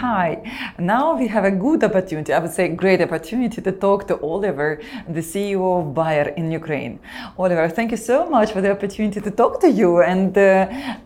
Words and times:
hi. 0.00 0.30
Now 0.78 1.14
we 1.14 1.26
have 1.28 1.44
a 1.44 1.50
good 1.50 1.84
opportunity, 1.84 2.32
I 2.32 2.38
would 2.38 2.52
say 2.52 2.68
great 2.68 3.02
opportunity 3.02 3.60
to 3.60 3.72
talk 3.72 4.08
to 4.08 4.14
Oliver, 4.20 4.80
the 5.06 5.20
CEO 5.20 5.80
of 5.80 5.94
Bayer 5.94 6.28
in 6.40 6.50
Ukraine. 6.50 6.98
Oliver, 7.38 7.68
thank 7.68 7.90
you 7.90 7.98
so 7.98 8.18
much 8.36 8.48
for 8.52 8.62
the 8.62 8.70
opportunity 8.70 9.20
to 9.20 9.30
talk 9.30 9.60
to 9.60 9.70
you. 9.70 10.00
And 10.00 10.32
uh, 10.38 10.42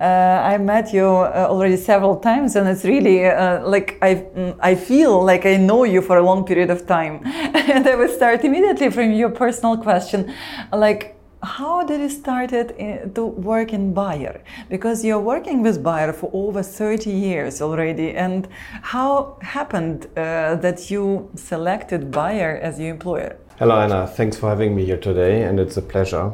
uh, 0.01 0.53
I 0.53 0.59
met 0.59 0.93
you 0.93 1.07
uh, 1.07 1.49
already 1.51 1.77
several 1.77 2.17
times, 2.31 2.55
and 2.55 2.69
it's 2.69 2.85
really 2.85 3.27
uh, 3.27 3.67
like 3.75 3.99
I, 4.01 4.13
I 4.61 4.77
feel 4.77 5.13
like 5.31 5.45
I 5.45 5.57
know 5.57 5.83
you 5.83 6.01
for 6.01 6.17
a 6.19 6.23
long 6.23 6.45
period 6.45 6.71
of 6.71 6.87
time. 6.87 7.15
and 7.75 7.89
I 7.89 7.97
will 7.97 8.15
start 8.21 8.45
immediately 8.45 8.91
from 8.91 9.11
your 9.11 9.31
personal 9.31 9.77
question. 9.77 10.33
Like, 10.73 11.14
how 11.45 11.85
did 11.85 12.01
you 12.01 12.09
started 12.09 13.15
to 13.15 13.25
work 13.25 13.73
in 13.73 13.93
Bayer? 13.93 14.43
Because 14.69 15.05
you're 15.05 15.21
working 15.21 15.63
with 15.63 15.83
Bayer 15.83 16.13
for 16.13 16.31
over 16.33 16.63
30 16.63 17.11
years 17.11 17.61
already. 17.61 18.13
And 18.13 18.49
how 18.83 19.37
happened 19.43 20.07
uh, 20.17 20.57
that 20.57 20.91
you 20.91 21.31
selected 21.37 22.11
Bayer 22.11 22.59
as 22.63 22.81
your 22.81 22.91
employer? 22.91 23.37
Hello, 23.59 23.79
Anna. 23.79 24.07
Thanks 24.07 24.37
for 24.37 24.49
having 24.49 24.75
me 24.75 24.85
here 24.85 24.97
today, 24.97 25.43
and 25.43 25.61
it's 25.61 25.77
a 25.77 25.83
pleasure. 25.83 26.33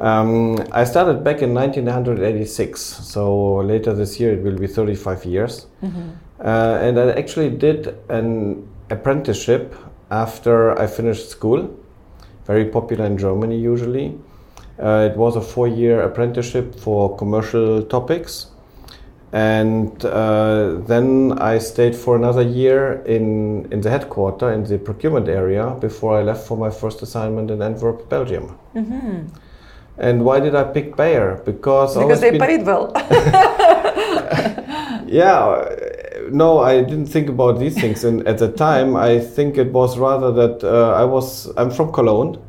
Um, 0.00 0.62
I 0.72 0.84
started 0.84 1.24
back 1.24 1.40
in 1.40 1.54
1986, 1.54 2.80
so 2.80 3.56
later 3.56 3.94
this 3.94 4.20
year 4.20 4.34
it 4.34 4.42
will 4.42 4.58
be 4.58 4.66
35 4.66 5.24
years. 5.24 5.66
Mm-hmm. 5.82 6.10
Uh, 6.38 6.78
and 6.82 6.98
I 7.00 7.12
actually 7.12 7.48
did 7.48 7.96
an 8.10 8.68
apprenticeship 8.90 9.74
after 10.10 10.78
I 10.78 10.86
finished 10.86 11.30
school 11.30 11.74
very 12.46 12.64
popular 12.64 13.04
in 13.06 13.18
Germany 13.18 13.58
usually. 13.58 14.18
Uh, 14.78 15.08
it 15.10 15.16
was 15.16 15.36
a 15.36 15.40
four 15.40 15.68
year 15.68 16.02
apprenticeship 16.02 16.74
for 16.74 17.16
commercial 17.16 17.82
topics. 17.82 18.46
And 19.32 20.04
uh, 20.04 20.76
then 20.86 21.38
I 21.38 21.58
stayed 21.58 21.96
for 21.96 22.16
another 22.16 22.42
year 22.42 23.02
in, 23.04 23.70
in 23.72 23.80
the 23.80 23.90
headquarter 23.90 24.52
in 24.52 24.64
the 24.64 24.78
procurement 24.78 25.28
area 25.28 25.76
before 25.80 26.18
I 26.18 26.22
left 26.22 26.46
for 26.46 26.56
my 26.56 26.70
first 26.70 27.02
assignment 27.02 27.50
in 27.50 27.60
Antwerp, 27.60 28.08
Belgium. 28.08 28.56
Mm-hmm. 28.74 29.26
And 29.98 30.24
why 30.24 30.40
did 30.40 30.54
I 30.54 30.64
pick 30.64 30.96
Bayer? 30.96 31.42
Because 31.44 31.96
because 31.96 32.20
they 32.20 32.30
been... 32.30 32.40
paid 32.40 32.66
well. 32.66 32.92
yeah, 35.06 35.64
no, 36.30 36.60
I 36.60 36.82
didn't 36.82 37.06
think 37.06 37.28
about 37.28 37.58
these 37.58 37.74
things. 37.74 38.04
And 38.04 38.26
at 38.26 38.38
the 38.38 38.50
time, 38.52 38.96
I 38.96 39.18
think 39.18 39.58
it 39.58 39.72
was 39.72 39.98
rather 39.98 40.32
that 40.32 40.64
uh, 40.64 40.92
I 40.92 41.04
was, 41.04 41.52
I'm 41.56 41.70
from 41.70 41.92
Cologne. 41.92 42.42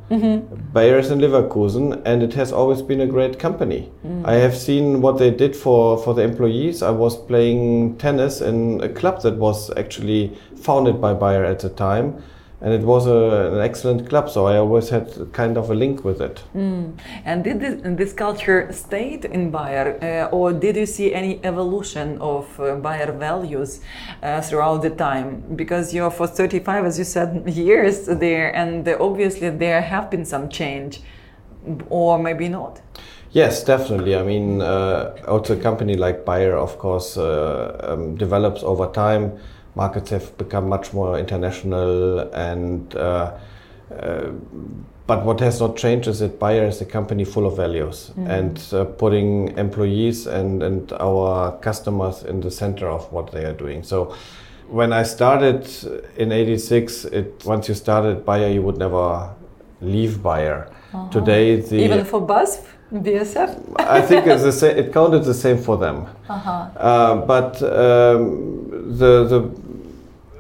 Bayer 0.74 1.00
is 1.00 1.12
in 1.12 1.20
Leverkusen, 1.20 2.02
and 2.06 2.24
it 2.24 2.34
has 2.34 2.52
always 2.52 2.82
been 2.82 3.02
a 3.02 3.08
great 3.08 3.40
company. 3.40 3.92
Mm. 4.06 4.26
I 4.26 4.36
have 4.36 4.56
seen 4.56 5.02
what 5.02 5.18
they 5.18 5.32
did 5.32 5.56
for, 5.56 5.98
for 5.98 6.14
the 6.14 6.22
employees. 6.22 6.82
I 6.82 6.92
was 6.92 7.18
playing 7.18 7.98
tennis 7.98 8.42
in 8.42 8.82
a 8.82 8.90
club 8.90 9.22
that 9.24 9.36
was 9.36 9.70
actually 9.78 10.38
founded 10.56 11.02
by 11.02 11.14
Bayer 11.14 11.46
at 11.46 11.60
the 11.60 11.70
time 11.70 12.22
and 12.60 12.74
it 12.74 12.82
was 12.82 13.06
a, 13.06 13.52
an 13.54 13.60
excellent 13.60 14.10
club 14.10 14.30
so 14.30 14.48
i 14.48 14.58
always 14.58 14.90
had 14.90 15.08
kind 15.32 15.58
of 15.58 15.70
a 15.70 15.76
link 15.76 16.04
with 16.04 16.20
it 16.22 16.44
mm. 16.56 16.92
and 17.24 17.44
did 17.44 17.60
this, 17.60 17.82
this, 17.84 18.14
culture 18.14 18.72
stayed 18.72 19.26
in 19.26 19.52
bayer 19.52 19.98
uh, 20.02 20.36
or 20.36 20.52
did 20.52 20.76
you 20.76 20.86
see 20.86 21.14
any 21.14 21.40
evolution 21.44 22.18
of 22.20 22.60
uh, 22.60 22.76
bayer 22.76 23.12
values 23.12 23.82
uh, 24.24 24.42
throughout 24.42 24.82
the 24.82 24.90
time 24.90 25.44
because 25.56 25.94
you're 25.94 26.10
for 26.10 26.26
35 26.26 26.86
as 26.86 26.98
you 26.98 27.06
said 27.06 27.48
years 27.50 28.06
there 28.06 28.56
and 28.56 28.88
obviously 29.00 29.50
there 29.52 29.82
have 29.82 30.10
been 30.10 30.26
some 30.26 30.50
change 30.50 31.02
or 31.90 32.18
maybe 32.18 32.50
not 32.50 32.82
Yes, 33.32 33.62
definitely. 33.64 34.16
I 34.16 34.24
mean, 34.24 34.62
uh, 34.62 35.14
also 35.28 35.58
a 35.58 35.62
company 35.62 35.96
like 35.96 36.26
Bayer, 36.26 36.56
of 36.56 36.80
course, 36.80 37.18
uh, 37.18 37.78
um, 37.84 38.16
develops 38.16 38.64
over 38.64 38.88
time 38.88 39.38
markets 39.78 40.10
have 40.10 40.38
become 40.38 40.68
much 40.68 40.94
more 40.94 41.18
international 41.20 42.20
and 42.34 42.96
uh, 42.96 43.38
uh, 43.92 44.32
but 45.08 45.24
what 45.24 45.40
has 45.40 45.62
not 45.62 45.78
changed 45.78 46.08
is 46.10 46.20
that 46.20 46.38
Bayer 46.38 46.66
is 46.66 46.82
a 46.82 46.86
company 46.86 47.24
full 47.24 47.46
of 47.48 47.56
values 47.56 48.12
mm. 48.18 48.28
and 48.28 48.62
uh, 48.74 48.84
putting 48.84 49.58
employees 49.58 50.28
and, 50.28 50.62
and 50.62 50.92
our 50.94 51.58
customers 51.60 52.24
in 52.24 52.42
the 52.42 52.52
center 52.52 52.90
of 52.90 53.10
what 53.14 53.32
they 53.32 53.46
are 53.46 53.54
doing. 53.54 53.84
So 53.84 54.14
when 54.68 54.92
I 54.92 55.04
started 55.04 55.66
in 56.18 56.34
86, 56.34 57.06
it, 57.06 57.46
once 57.46 57.70
you 57.70 57.76
started 57.76 58.26
Bayer, 58.26 58.50
you 58.50 58.62
would 58.64 58.78
never 58.78 59.30
leave 59.80 60.22
Bayer. 60.22 60.68
-huh. 60.92 61.10
Today, 61.12 61.62
the 61.62 61.76
even 61.86 62.06
for 62.06 62.22
BASF, 62.22 62.64
BASF. 62.92 63.50
I 63.98 64.02
think 64.02 64.28
it's 64.28 64.60
the 64.60 64.80
it 64.80 64.94
counted 64.94 65.24
the 65.24 65.34
same 65.34 65.58
for 65.58 65.78
them. 65.78 66.06
-huh. 66.28 66.68
Uh, 66.90 67.26
but 67.34 67.62
um, 67.62 68.22
the 69.00 69.12
the 69.32 69.40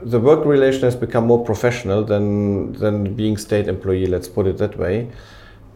the 0.01 0.19
work 0.19 0.45
relation 0.45 0.81
has 0.81 0.95
become 0.95 1.25
more 1.25 1.43
professional 1.43 2.03
than 2.03 2.73
than 2.73 3.13
being 3.15 3.37
state 3.37 3.67
employee. 3.67 4.05
Let's 4.05 4.27
put 4.27 4.47
it 4.47 4.57
that 4.57 4.77
way. 4.77 5.09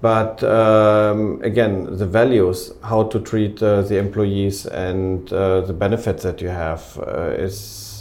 But 0.02 0.44
um, 0.44 1.40
again, 1.44 1.86
the 1.98 2.08
values, 2.08 2.74
how 2.84 3.04
to 3.04 3.20
treat 3.20 3.62
uh, 3.62 3.84
the 3.84 3.98
employees, 3.98 4.66
and 4.66 5.32
uh, 5.32 5.62
the 5.62 5.74
benefits 5.74 6.24
that 6.24 6.42
you 6.42 6.50
have 6.50 6.98
uh, 6.98 7.34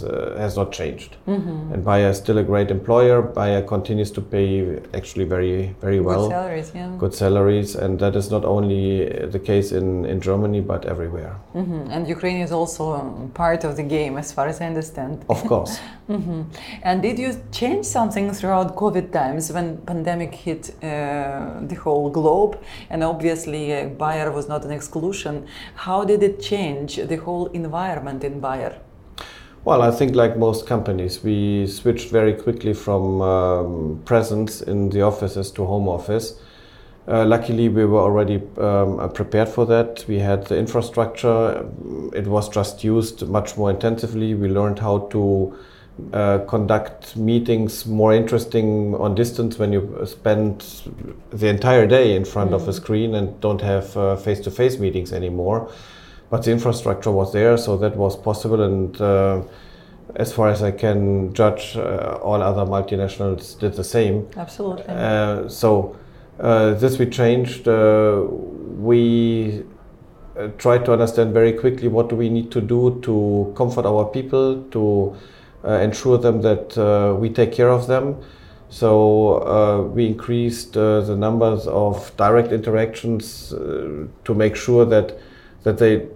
is 0.00 0.10
uh, 0.10 0.36
has 0.38 0.56
not 0.56 0.72
changed. 0.72 1.16
Mm-hmm. 1.26 1.72
And 1.74 1.84
Bayer 1.84 2.10
is 2.10 2.18
still 2.18 2.38
a 2.38 2.42
great 2.42 2.70
employer. 2.70 3.22
Bayer 3.22 3.62
continues 3.62 4.10
to 4.12 4.20
pay 4.20 4.78
actually 4.94 5.24
very, 5.24 5.74
very 5.80 6.00
well. 6.00 6.28
Good 6.28 6.30
salaries, 6.30 6.72
yeah. 6.74 6.96
Good 6.98 7.14
salaries, 7.14 7.74
and 7.74 7.98
that 8.00 8.16
is 8.16 8.30
not 8.30 8.44
only 8.44 9.08
the 9.26 9.38
case 9.38 9.72
in, 9.72 10.04
in 10.04 10.20
Germany 10.20 10.60
but 10.60 10.84
everywhere. 10.84 11.36
Mm-hmm. 11.54 11.90
And 11.90 12.08
Ukraine 12.08 12.40
is 12.40 12.52
also 12.52 13.30
part 13.34 13.64
of 13.64 13.76
the 13.76 13.82
game, 13.82 14.16
as 14.16 14.32
far 14.32 14.46
as 14.48 14.60
I 14.60 14.66
understand. 14.66 15.24
Of 15.28 15.44
course. 15.44 15.78
mm-hmm. 16.08 16.42
And 16.82 17.02
did 17.02 17.18
you 17.18 17.34
change 17.52 17.86
something 17.86 18.32
throughout 18.32 18.76
COVID 18.76 19.12
times 19.12 19.52
when 19.52 19.78
pandemic 19.78 20.34
hit 20.34 20.70
uh, 20.82 21.60
the 21.62 21.76
whole 21.82 22.10
globe? 22.10 22.58
And 22.90 23.04
obviously, 23.04 23.74
uh, 23.74 23.86
Bayer 23.86 24.30
was 24.30 24.48
not 24.48 24.64
an 24.64 24.70
exclusion. 24.70 25.46
How 25.74 26.04
did 26.04 26.22
it 26.22 26.40
change 26.40 26.96
the 26.96 27.16
whole 27.16 27.46
environment 27.46 28.24
in 28.24 28.40
Bayer? 28.40 28.74
Well, 29.62 29.82
I 29.82 29.90
think 29.90 30.14
like 30.14 30.38
most 30.38 30.66
companies, 30.66 31.22
we 31.22 31.66
switched 31.66 32.08
very 32.08 32.32
quickly 32.32 32.72
from 32.72 33.20
um, 33.20 34.02
presence 34.06 34.62
in 34.62 34.88
the 34.88 35.02
offices 35.02 35.50
to 35.52 35.66
home 35.66 35.86
office. 35.86 36.40
Uh, 37.06 37.26
luckily, 37.26 37.68
we 37.68 37.84
were 37.84 38.00
already 38.00 38.36
um, 38.56 38.98
uh, 38.98 39.08
prepared 39.08 39.50
for 39.50 39.66
that. 39.66 40.04
We 40.08 40.18
had 40.18 40.46
the 40.46 40.56
infrastructure. 40.56 41.68
It 42.14 42.26
was 42.26 42.48
just 42.48 42.82
used 42.84 43.28
much 43.28 43.58
more 43.58 43.70
intensively. 43.70 44.32
We 44.34 44.48
learned 44.48 44.78
how 44.78 45.08
to 45.10 45.58
uh, 46.14 46.38
conduct 46.46 47.16
meetings 47.16 47.84
more 47.84 48.14
interesting 48.14 48.94
on 48.94 49.14
distance 49.14 49.58
when 49.58 49.74
you 49.74 50.02
spend 50.06 50.64
the 51.30 51.48
entire 51.48 51.86
day 51.86 52.16
in 52.16 52.24
front 52.24 52.52
mm. 52.52 52.54
of 52.54 52.66
a 52.66 52.70
mm. 52.70 52.74
screen 52.74 53.14
and 53.14 53.38
don't 53.42 53.60
have 53.60 54.22
face 54.22 54.40
to 54.40 54.50
face 54.50 54.78
meetings 54.78 55.12
anymore 55.12 55.70
but 56.30 56.44
the 56.44 56.52
infrastructure 56.52 57.10
was 57.10 57.32
there, 57.32 57.56
so 57.56 57.76
that 57.76 57.96
was 57.96 58.16
possible. 58.16 58.62
And 58.62 58.98
uh, 59.00 59.42
as 60.14 60.32
far 60.32 60.48
as 60.48 60.62
I 60.62 60.70
can 60.70 61.34
judge, 61.34 61.76
uh, 61.76 62.18
all 62.22 62.40
other 62.40 62.64
multinationals 62.64 63.58
did 63.58 63.74
the 63.74 63.84
same. 63.84 64.28
Absolutely. 64.36 64.84
Uh, 64.86 65.48
so 65.48 65.96
uh, 66.38 66.74
this 66.74 66.98
we 66.98 67.06
changed. 67.06 67.66
Uh, 67.66 68.22
we 68.78 69.64
uh, 70.38 70.48
tried 70.58 70.84
to 70.84 70.92
understand 70.92 71.34
very 71.34 71.52
quickly 71.52 71.88
what 71.88 72.08
do 72.08 72.16
we 72.16 72.28
need 72.28 72.52
to 72.52 72.60
do 72.60 73.00
to 73.02 73.52
comfort 73.56 73.84
our 73.84 74.04
people, 74.04 74.62
to 74.70 75.16
ensure 75.62 76.16
them 76.16 76.40
that 76.40 77.18
we 77.20 77.28
take 77.28 77.52
care 77.52 77.68
of 77.68 77.86
them. 77.86 78.16
So 78.70 79.90
we 79.94 80.06
increased 80.06 80.72
the 80.72 81.14
numbers 81.14 81.66
of 81.66 82.16
direct 82.16 82.52
interactions 82.52 83.50
to 83.50 84.34
make 84.34 84.56
sure 84.56 84.86
that 84.86 85.18
that 85.64 85.76
they 85.76 86.06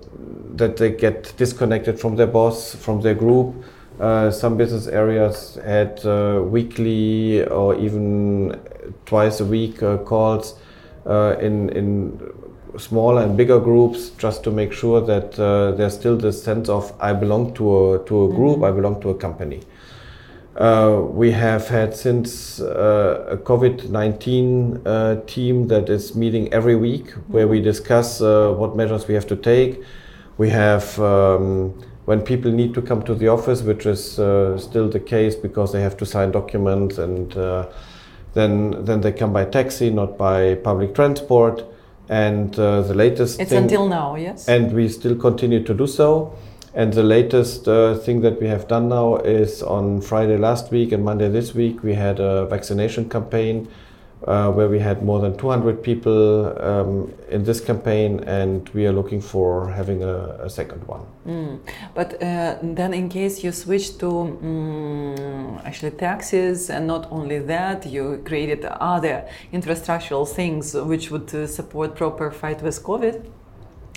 that 0.57 0.77
they 0.77 0.91
get 0.91 1.35
disconnected 1.37 1.99
from 1.99 2.17
their 2.17 2.27
boss, 2.27 2.75
from 2.75 3.01
their 3.01 3.15
group. 3.15 3.55
Uh, 4.01 4.31
some 4.31 4.57
business 4.57 4.87
areas 4.87 5.59
had 5.65 6.05
uh, 6.05 6.43
weekly 6.45 7.45
or 7.47 7.77
even 7.77 8.61
twice 9.07 9.41
a 9.41 9.45
week 9.45 9.83
uh, 9.83 9.99
calls 9.99 10.59
uh, 11.07 11.37
in 11.41 11.69
in 11.71 12.19
smaller 12.77 13.23
and 13.23 13.37
bigger 13.37 13.61
groups, 13.61 14.11
just 14.19 14.43
to 14.43 14.51
make 14.51 14.73
sure 14.73 15.01
that 15.01 15.39
uh, 15.39 15.71
there's 15.73 15.95
still 15.95 16.17
this 16.17 16.43
sense 16.43 16.69
of 16.69 16.93
I 17.01 17.13
belong 17.13 17.55
to 17.55 17.95
a 17.95 18.05
to 18.07 18.25
a 18.25 18.29
group, 18.29 18.57
mm-hmm. 18.57 18.65
I 18.65 18.71
belong 18.73 19.01
to 19.03 19.11
a 19.11 19.15
company. 19.15 19.61
Uh, 20.57 21.03
we 21.11 21.33
have 21.33 21.67
had 21.67 21.97
since 21.97 22.61
a 22.61 23.37
COVID 23.43 23.91
19 23.91 24.87
uh, 24.87 25.21
team 25.27 25.67
that 25.67 25.89
is 25.89 26.15
meeting 26.15 26.53
every 26.53 26.77
week 26.77 27.11
where 27.27 27.49
we 27.49 27.61
discuss 27.61 28.21
uh, 28.21 28.53
what 28.57 28.77
measures 28.77 29.09
we 29.09 29.15
have 29.15 29.27
to 29.27 29.37
take. 29.37 29.83
We 30.37 30.51
have, 30.51 30.99
um, 30.99 31.81
when 32.05 32.23
people 32.23 32.51
need 32.51 32.75
to 32.75 32.83
come 32.83 33.03
to 33.05 33.15
the 33.15 33.29
office, 33.29 33.63
which 33.63 33.87
is 33.87 34.19
uh, 34.19 34.59
still 34.59 34.89
the 34.89 35.01
case 35.01 35.35
because 35.35 35.73
they 35.73 35.81
have 35.81 35.97
to 35.99 36.07
sign 36.07 36.33
documents 36.33 36.99
and 36.99 37.37
uh, 37.37 37.67
then, 38.35 38.85
then 38.85 39.01
they 39.01 39.13
come 39.13 39.33
by 39.33 39.45
taxi, 39.45 39.91
not 39.91 40.19
by 40.19 40.57
public 40.57 40.95
transport. 40.95 41.65
And 42.09 42.53
the 42.53 42.93
latest 42.95 43.41
It's 43.41 43.51
thing, 43.51 43.63
until 43.63 43.89
now, 43.89 44.17
yes? 44.17 44.47
And 44.49 44.73
we 44.73 44.89
still 44.89 45.17
continue 45.17 45.63
to 45.63 45.73
do 45.73 45.87
so 45.87 46.37
And 46.77 46.93
the 46.93 47.05
latest 47.05 47.69
uh, 47.69 47.95
thing 47.95 48.21
that 48.23 48.41
we 48.41 48.49
have 48.49 48.67
done 48.67 48.89
now 48.89 49.17
is 49.19 49.63
on 49.63 50.01
Friday 50.01 50.37
last 50.37 50.73
week 50.73 50.91
and 50.91 51.05
Monday 51.05 51.29
this 51.29 51.55
week, 51.55 51.85
we 51.85 51.95
had 51.95 52.19
a 52.19 52.47
vaccination 52.47 53.09
campaign 53.09 53.69
uh, 54.27 54.51
where 54.51 54.69
we 54.69 54.79
had 54.79 55.03
more 55.03 55.21
than 55.21 55.37
200 55.37 55.83
people 55.83 56.59
um, 56.63 57.13
in 57.29 57.45
this 57.45 57.61
campaign, 57.61 58.21
and 58.27 58.69
we 58.71 58.87
are 58.87 58.93
looking 58.93 59.21
for 59.21 59.69
having 59.71 60.03
a, 60.03 60.17
a 60.41 60.51
second 60.51 60.87
one. 60.87 61.03
Mm. 61.27 61.59
But 61.95 62.23
uh, 62.23 62.57
then, 62.63 62.95
in 62.95 63.09
case 63.09 63.45
you 63.45 63.53
switch 63.53 63.99
to 63.99 64.09
um, 64.09 65.61
actually 65.65 65.93
taxis, 65.93 66.71
and 66.71 66.87
not 66.87 67.11
only 67.11 67.39
that, 67.41 67.87
you 67.87 68.23
created 68.25 68.65
other 68.65 69.29
infrastructural 69.53 70.27
things 70.29 70.75
which 70.75 71.11
would 71.11 71.35
uh, 71.35 71.47
support 71.47 71.95
proper 71.95 72.31
fight 72.31 72.63
with 72.63 72.83
COVID. 72.83 73.27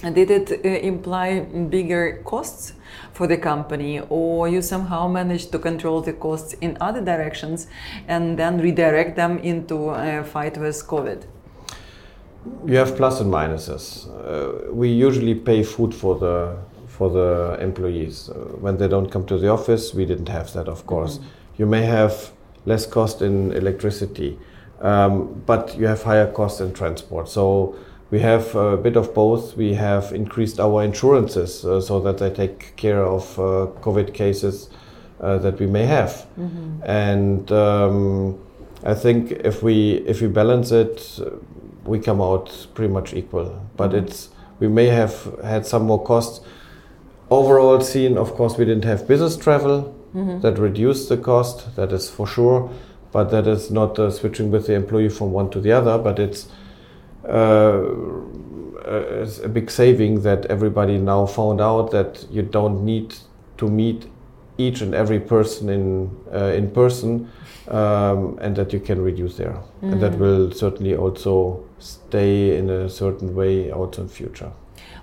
And 0.03 0.13
did 0.13 0.29
it 0.29 0.51
uh, 0.63 0.69
imply 0.69 1.39
bigger 1.39 2.21
costs 2.23 2.73
for 3.13 3.25
the 3.25 3.37
company, 3.37 3.99
or 4.09 4.47
you 4.47 4.61
somehow 4.61 5.07
managed 5.07 5.51
to 5.53 5.59
control 5.59 6.01
the 6.01 6.13
costs 6.13 6.53
in 6.61 6.77
other 6.79 7.01
directions 7.01 7.67
and 8.07 8.37
then 8.37 8.59
redirect 8.59 9.15
them 9.15 9.39
into 9.39 9.89
a 9.89 10.23
fight 10.23 10.57
with 10.57 10.75
COVID? 10.87 11.23
You 12.65 12.77
have 12.77 12.95
plus 12.95 13.19
and 13.21 13.31
minuses. 13.33 14.07
Uh, 14.07 14.71
we 14.71 14.89
usually 14.89 15.33
pay 15.35 15.63
food 15.63 15.93
for 15.93 16.15
the 16.15 16.57
for 16.87 17.09
the 17.09 17.57
employees 17.61 18.29
uh, 18.29 18.33
when 18.59 18.77
they 18.77 18.87
don't 18.87 19.09
come 19.11 19.25
to 19.25 19.37
the 19.37 19.49
office. 19.49 19.93
We 19.93 20.05
didn't 20.05 20.29
have 20.29 20.51
that, 20.53 20.67
of 20.67 20.85
course. 20.85 21.17
Mm-hmm. 21.17 21.61
You 21.61 21.65
may 21.65 21.83
have 21.83 22.31
less 22.65 22.85
cost 22.85 23.21
in 23.21 23.51
electricity, 23.51 24.37
um, 24.81 25.43
but 25.45 25.77
you 25.77 25.87
have 25.87 26.03
higher 26.03 26.31
cost 26.31 26.61
in 26.61 26.73
transport. 26.73 27.29
So 27.29 27.75
we 28.09 28.19
have 28.19 28.55
a 28.55 28.77
bit 28.77 28.95
of 28.95 29.13
both. 29.13 29.57
We 29.57 29.73
have 29.73 30.13
increased 30.13 30.59
our 30.59 30.83
insurances 30.83 31.65
uh, 31.65 31.81
so 31.81 31.99
that 32.01 32.19
they 32.19 32.29
take 32.29 32.75
care 32.75 33.03
of 33.03 33.37
uh, 33.37 33.67
COVID 33.81 34.13
cases 34.13 34.69
uh, 35.19 35.37
that 35.39 35.59
we 35.59 35.67
may 35.67 35.85
have. 35.85 36.25
Mm-hmm. 36.39 36.81
And 36.85 37.51
um, 37.51 38.39
I 38.83 38.93
think 38.93 39.31
if 39.31 39.61
we 39.61 39.95
if 40.07 40.21
we 40.21 40.27
balance 40.27 40.71
it, 40.71 41.19
we 41.83 41.99
come 41.99 42.21
out 42.21 42.67
pretty 42.73 42.93
much 42.93 43.13
equal. 43.13 43.61
But 43.75 43.91
mm-hmm. 43.91 44.05
it's 44.05 44.29
we 44.59 44.67
may 44.67 44.87
have 44.87 45.37
had 45.43 45.65
some 45.65 45.83
more 45.83 46.03
costs. 46.03 46.45
Overall, 47.29 47.81
seen, 47.81 48.17
of 48.17 48.35
course, 48.35 48.57
we 48.57 48.63
didn't 48.63 48.85
have 48.85 49.05
business 49.05 49.35
travel. 49.35 49.93
Mm-hmm. 50.15 50.39
That 50.39 50.57
reduced 50.57 51.09
the 51.09 51.17
cost. 51.17 51.75
That 51.75 51.91
is 51.91 52.09
for 52.09 52.25
sure. 52.25 52.71
But 53.11 53.31
that 53.31 53.47
is 53.47 53.69
not 53.69 53.99
uh, 53.99 54.11
switching 54.11 54.49
with 54.49 54.67
the 54.67 54.73
employee 54.73 55.09
from 55.09 55.33
one 55.33 55.49
to 55.49 55.59
the 55.59 55.73
other. 55.73 55.97
But 55.97 56.19
it's 56.19 56.47
uh, 57.25 57.83
a 59.43 59.49
big 59.49 59.69
saving 59.69 60.21
that 60.21 60.45
everybody 60.45 60.97
now 60.97 61.25
found 61.25 61.59
out 61.61 61.91
that 61.91 62.25
you 62.31 62.41
don't 62.41 62.83
need 62.83 63.15
to 63.57 63.67
meet 63.67 64.07
each 64.57 64.81
and 64.81 64.95
every 64.95 65.19
person 65.19 65.69
in 65.69 66.09
uh, 66.33 66.53
in 66.55 66.71
person, 66.71 67.29
um, 67.67 68.37
and 68.41 68.55
that 68.55 68.73
you 68.73 68.79
can 68.79 69.01
reduce 69.01 69.37
there, 69.37 69.61
mm. 69.81 69.91
and 69.91 70.01
that 70.01 70.13
mm. 70.13 70.19
will 70.19 70.51
certainly 70.51 70.95
also 70.95 71.63
stay 71.79 72.57
in 72.57 72.69
a 72.69 72.89
certain 72.89 73.35
way 73.35 73.71
also 73.71 74.01
in 74.01 74.07
future. 74.07 74.51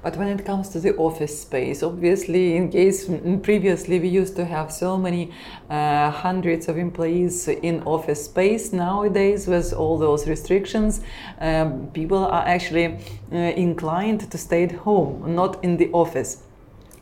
But 0.04 0.18
when 0.18 0.28
it 0.28 0.44
comes 0.44 0.68
to 0.68 0.80
the 0.80 0.94
office 0.96 1.40
space, 1.40 1.82
obviously, 1.82 2.56
in 2.56 2.70
case 2.70 3.08
previously 3.42 3.98
we 3.98 4.08
used 4.08 4.36
to 4.36 4.44
have 4.44 4.70
so 4.70 4.98
many 4.98 5.32
uh, 5.70 6.10
hundreds 6.10 6.68
of 6.68 6.76
employees 6.76 7.48
in 7.48 7.82
office 7.84 8.26
space, 8.26 8.74
nowadays 8.74 9.46
with 9.46 9.72
all 9.72 9.96
those 9.96 10.28
restrictions, 10.28 11.00
um, 11.40 11.88
people 11.94 12.18
are 12.18 12.46
actually 12.46 12.98
uh, 13.32 13.36
inclined 13.36 14.30
to 14.30 14.36
stay 14.36 14.64
at 14.64 14.72
home, 14.72 15.34
not 15.34 15.64
in 15.64 15.78
the 15.78 15.90
office 15.92 16.42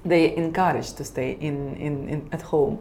they 0.04 0.34
encouraged 0.37 0.96
to 0.96 1.04
stay 1.04 1.37
in, 1.40 1.76
in, 1.76 2.08
in 2.08 2.28
at 2.32 2.43
home. 2.43 2.78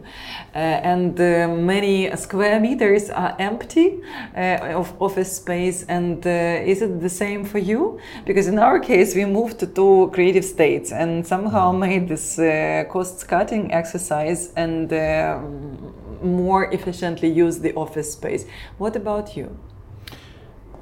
Uh, 0.54 0.58
and 0.58 1.20
uh, 1.20 1.48
many 1.48 2.14
square 2.16 2.58
meters 2.58 3.10
are 3.10 3.36
empty 3.38 4.00
uh, 4.36 4.78
of 4.80 4.92
office 5.00 5.36
space. 5.36 5.84
And 5.84 6.26
uh, 6.26 6.30
is 6.30 6.82
it 6.82 7.00
the 7.00 7.08
same 7.08 7.44
for 7.44 7.58
you? 7.58 8.00
Because 8.26 8.48
in 8.48 8.58
our 8.58 8.80
case, 8.80 9.14
we 9.14 9.24
moved 9.24 9.60
to 9.60 9.66
two 9.66 10.10
creative 10.12 10.44
states 10.44 10.92
and 10.92 11.26
somehow 11.26 11.72
made 11.72 12.08
this 12.08 12.38
uh, 12.38 12.84
cost 12.88 13.28
cutting 13.28 13.72
exercise 13.72 14.52
and 14.56 14.92
uh, 14.92 15.40
more 16.22 16.72
efficiently 16.72 17.28
use 17.28 17.60
the 17.60 17.72
office 17.74 18.12
space. 18.12 18.46
What 18.78 18.96
about 18.96 19.36
you? 19.36 19.56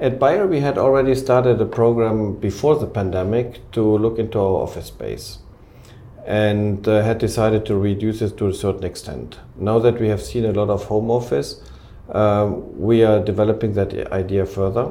At 0.00 0.18
Bayer, 0.18 0.46
we 0.46 0.60
had 0.60 0.78
already 0.78 1.14
started 1.14 1.60
a 1.60 1.66
program 1.66 2.36
before 2.36 2.76
the 2.76 2.86
pandemic 2.86 3.70
to 3.72 3.82
look 3.98 4.18
into 4.18 4.38
our 4.38 4.62
office 4.62 4.86
space 4.86 5.40
and 6.30 6.86
uh, 6.86 7.02
had 7.02 7.18
decided 7.18 7.66
to 7.66 7.76
reduce 7.76 8.22
it 8.22 8.36
to 8.36 8.46
a 8.46 8.54
certain 8.54 8.84
extent. 8.84 9.38
Now 9.56 9.80
that 9.80 10.00
we 10.00 10.06
have 10.08 10.22
seen 10.22 10.44
a 10.44 10.52
lot 10.52 10.70
of 10.70 10.84
home 10.84 11.10
office, 11.10 11.60
uh, 12.08 12.48
we 12.88 13.02
are 13.02 13.18
developing 13.18 13.74
that 13.74 13.92
idea 14.12 14.46
further. 14.46 14.86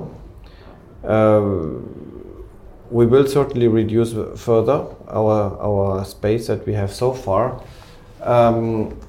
Uh, 1.02 1.40
we 2.92 3.06
will 3.06 3.26
certainly 3.26 3.70
reduce 3.70 4.12
further 4.42 4.86
our, 5.08 5.58
our 5.62 6.04
space 6.04 6.48
that 6.48 6.66
we 6.68 6.74
have 6.74 6.92
so 6.92 7.14
far. 7.14 7.64
Um, 8.22 9.00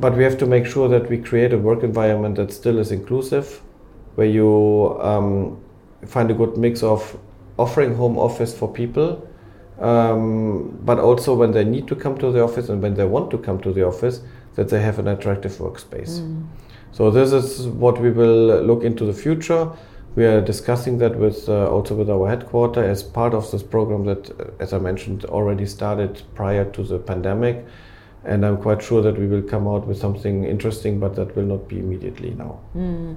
but 0.00 0.16
we 0.16 0.24
have 0.24 0.38
to 0.38 0.46
make 0.46 0.64
sure 0.64 0.88
that 0.88 1.10
we 1.10 1.18
create 1.18 1.52
a 1.52 1.58
work 1.58 1.82
environment 1.82 2.36
that 2.36 2.54
still 2.54 2.78
is 2.78 2.90
inclusive, 2.90 3.60
where 4.14 4.26
you 4.26 4.98
um, 5.02 5.62
find 6.06 6.30
a 6.30 6.34
good 6.34 6.56
mix 6.56 6.82
of 6.82 7.18
offering 7.58 7.94
home 7.96 8.16
office 8.16 8.56
for 8.56 8.72
people 8.72 9.28
um, 9.80 10.78
but 10.84 10.98
also 10.98 11.34
when 11.34 11.52
they 11.52 11.64
need 11.64 11.88
to 11.88 11.96
come 11.96 12.16
to 12.18 12.30
the 12.30 12.42
office 12.42 12.68
and 12.68 12.82
when 12.82 12.94
they 12.94 13.04
want 13.04 13.30
to 13.30 13.38
come 13.38 13.60
to 13.60 13.72
the 13.72 13.86
office, 13.86 14.20
that 14.54 14.68
they 14.68 14.80
have 14.80 14.98
an 14.98 15.08
attractive 15.08 15.52
workspace. 15.52 16.20
Mm. 16.20 16.46
So 16.92 17.10
this 17.10 17.32
is 17.32 17.66
what 17.66 18.00
we 18.00 18.10
will 18.10 18.62
look 18.62 18.84
into 18.84 19.04
the 19.04 19.12
future. 19.12 19.68
We 20.14 20.24
are 20.26 20.40
discussing 20.40 20.98
that 20.98 21.16
with 21.16 21.48
uh, 21.48 21.68
also 21.68 21.96
with 21.96 22.08
our 22.08 22.28
headquarter 22.28 22.84
as 22.84 23.02
part 23.02 23.34
of 23.34 23.50
this 23.50 23.64
program 23.64 24.04
that, 24.04 24.30
uh, 24.30 24.44
as 24.60 24.72
I 24.72 24.78
mentioned, 24.78 25.24
already 25.24 25.66
started 25.66 26.22
prior 26.36 26.64
to 26.70 26.84
the 26.84 26.98
pandemic. 26.98 27.66
And 28.24 28.46
I'm 28.46 28.56
quite 28.56 28.80
sure 28.80 29.02
that 29.02 29.18
we 29.18 29.26
will 29.26 29.42
come 29.42 29.66
out 29.66 29.86
with 29.86 29.98
something 29.98 30.44
interesting, 30.44 30.98
but 31.00 31.14
that 31.16 31.36
will 31.36 31.44
not 31.44 31.68
be 31.68 31.80
immediately 31.80 32.30
now. 32.30 32.60
Mm. 32.76 33.16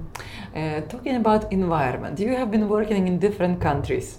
Uh, 0.54 0.80
talking 0.82 1.16
about 1.16 1.50
environment, 1.52 2.18
you 2.18 2.34
have 2.34 2.50
been 2.50 2.68
working 2.68 3.06
in 3.06 3.18
different 3.18 3.60
countries. 3.60 4.18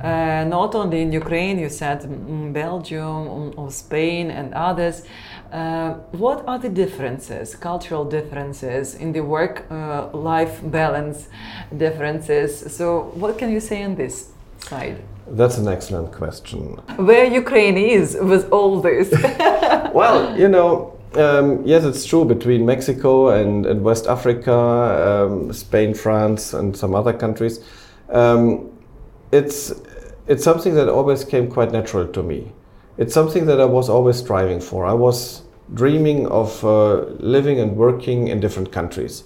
Uh, 0.00 0.44
not 0.44 0.74
only 0.74 1.02
in 1.02 1.12
Ukraine, 1.12 1.58
you 1.58 1.68
said 1.68 1.98
Belgium 2.52 3.52
or 3.56 3.70
Spain 3.70 4.30
and 4.30 4.54
others. 4.54 5.02
Uh, 5.52 5.94
what 6.12 6.46
are 6.46 6.58
the 6.58 6.68
differences, 6.68 7.54
cultural 7.54 8.04
differences 8.04 8.94
in 8.94 9.12
the 9.12 9.20
work 9.20 9.64
uh, 9.70 10.08
life 10.12 10.60
balance 10.62 11.28
differences? 11.76 12.76
So, 12.76 13.12
what 13.14 13.38
can 13.38 13.50
you 13.50 13.60
say 13.60 13.82
on 13.82 13.94
this 13.94 14.30
side? 14.58 15.02
That's 15.26 15.58
an 15.58 15.68
excellent 15.68 16.12
question. 16.12 16.76
Where 16.96 17.24
Ukraine 17.24 17.76
is 17.76 18.16
with 18.20 18.50
all 18.50 18.80
this? 18.80 19.10
well, 19.92 20.38
you 20.38 20.48
know, 20.48 20.98
um, 21.14 21.64
yes, 21.64 21.84
it's 21.84 22.04
true 22.04 22.24
between 22.24 22.66
Mexico 22.66 23.30
and, 23.30 23.66
and 23.66 23.82
West 23.82 24.06
Africa, 24.06 24.52
um, 24.52 25.52
Spain, 25.52 25.94
France, 25.94 26.52
and 26.52 26.76
some 26.76 26.94
other 26.94 27.12
countries. 27.12 27.60
Um, 28.10 28.70
it's 29.32 29.72
it's 30.26 30.44
something 30.44 30.74
that 30.74 30.88
always 30.88 31.24
came 31.24 31.50
quite 31.50 31.72
natural 31.72 32.06
to 32.08 32.22
me. 32.22 32.52
It's 32.98 33.14
something 33.14 33.46
that 33.46 33.60
I 33.60 33.64
was 33.64 33.88
always 33.88 34.16
striving 34.18 34.60
for. 34.60 34.84
I 34.84 34.92
was 34.92 35.42
dreaming 35.72 36.26
of 36.26 36.64
uh, 36.64 37.04
living 37.18 37.60
and 37.60 37.76
working 37.76 38.28
in 38.28 38.40
different 38.40 38.72
countries. 38.72 39.24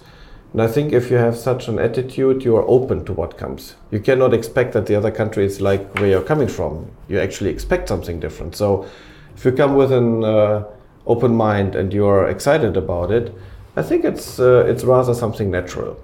And 0.53 0.61
I 0.61 0.67
think 0.67 0.93
if 0.93 1.11
you 1.11 1.17
have 1.17 1.37
such 1.37 1.69
an 1.69 1.79
attitude, 1.79 2.45
you 2.45 2.57
are 2.57 2.65
open 2.69 3.05
to 3.07 3.13
what 3.13 3.39
comes. 3.39 3.75
You 3.91 4.01
cannot 4.01 4.35
expect 4.35 4.75
that 4.75 4.87
the 4.87 4.95
other 4.95 5.11
country 5.11 5.47
is 5.47 5.61
like 5.61 5.95
where 5.95 6.09
you're 6.09 6.23
coming 6.23 6.49
from. 6.49 6.91
You 7.09 7.19
actually 7.19 7.51
expect 7.51 7.89
something 7.89 8.21
different. 8.21 8.55
So 8.55 8.87
if 9.35 9.45
you 9.45 9.53
come 9.53 9.75
with 9.77 9.93
an 9.93 10.25
uh, 10.25 10.65
open 11.07 11.35
mind 11.35 11.75
and 11.75 11.93
you're 11.93 12.29
excited 12.29 12.77
about 12.77 13.11
it, 13.11 13.35
I 13.77 13.83
think 13.83 14.05
it's 14.05 14.39
uh, 14.39 14.67
it's 14.67 14.85
rather 14.85 15.15
something 15.15 15.51
natural. 15.51 15.99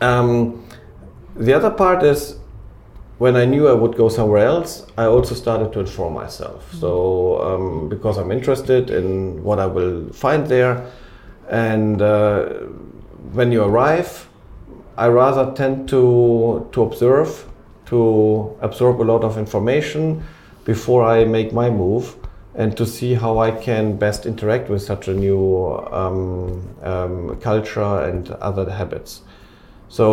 Um, 0.00 0.66
the 1.36 1.52
other 1.52 1.70
part 1.70 2.02
is 2.02 2.36
when 3.24 3.36
I 3.36 3.46
knew 3.46 3.68
I 3.68 3.72
would 3.72 3.96
go 3.96 4.10
somewhere 4.10 4.44
else, 4.44 4.70
I 4.98 5.04
also 5.14 5.34
started 5.34 5.72
to 5.72 5.80
inform 5.80 6.12
myself. 6.12 6.60
Mm-hmm. 6.62 6.80
So, 6.80 6.90
um, 7.48 7.88
because 7.88 8.18
I'm 8.18 8.30
interested 8.30 8.90
in 8.90 9.42
what 9.42 9.58
I 9.58 9.68
will 9.76 10.12
find 10.12 10.46
there, 10.46 10.74
and 11.48 12.02
uh, 12.02 12.44
when 13.36 13.50
you 13.50 13.62
arrive, 13.62 14.28
I 15.04 15.06
rather 15.08 15.44
tend 15.60 15.88
to 15.88 16.02
to 16.74 16.82
observe, 16.82 17.30
to 17.86 17.98
absorb 18.60 19.00
a 19.00 19.06
lot 19.12 19.22
of 19.24 19.38
information 19.38 20.22
before 20.66 21.02
I 21.16 21.24
make 21.24 21.50
my 21.62 21.68
move, 21.70 22.04
and 22.54 22.76
to 22.76 22.84
see 22.84 23.14
how 23.14 23.32
I 23.48 23.50
can 23.68 23.96
best 23.96 24.26
interact 24.26 24.68
with 24.68 24.82
such 24.82 25.08
a 25.08 25.14
new 25.14 25.40
um, 26.00 26.12
um, 26.92 27.40
culture 27.40 27.92
and 28.08 28.22
other 28.50 28.70
habits. 28.70 29.22
So, 29.88 30.06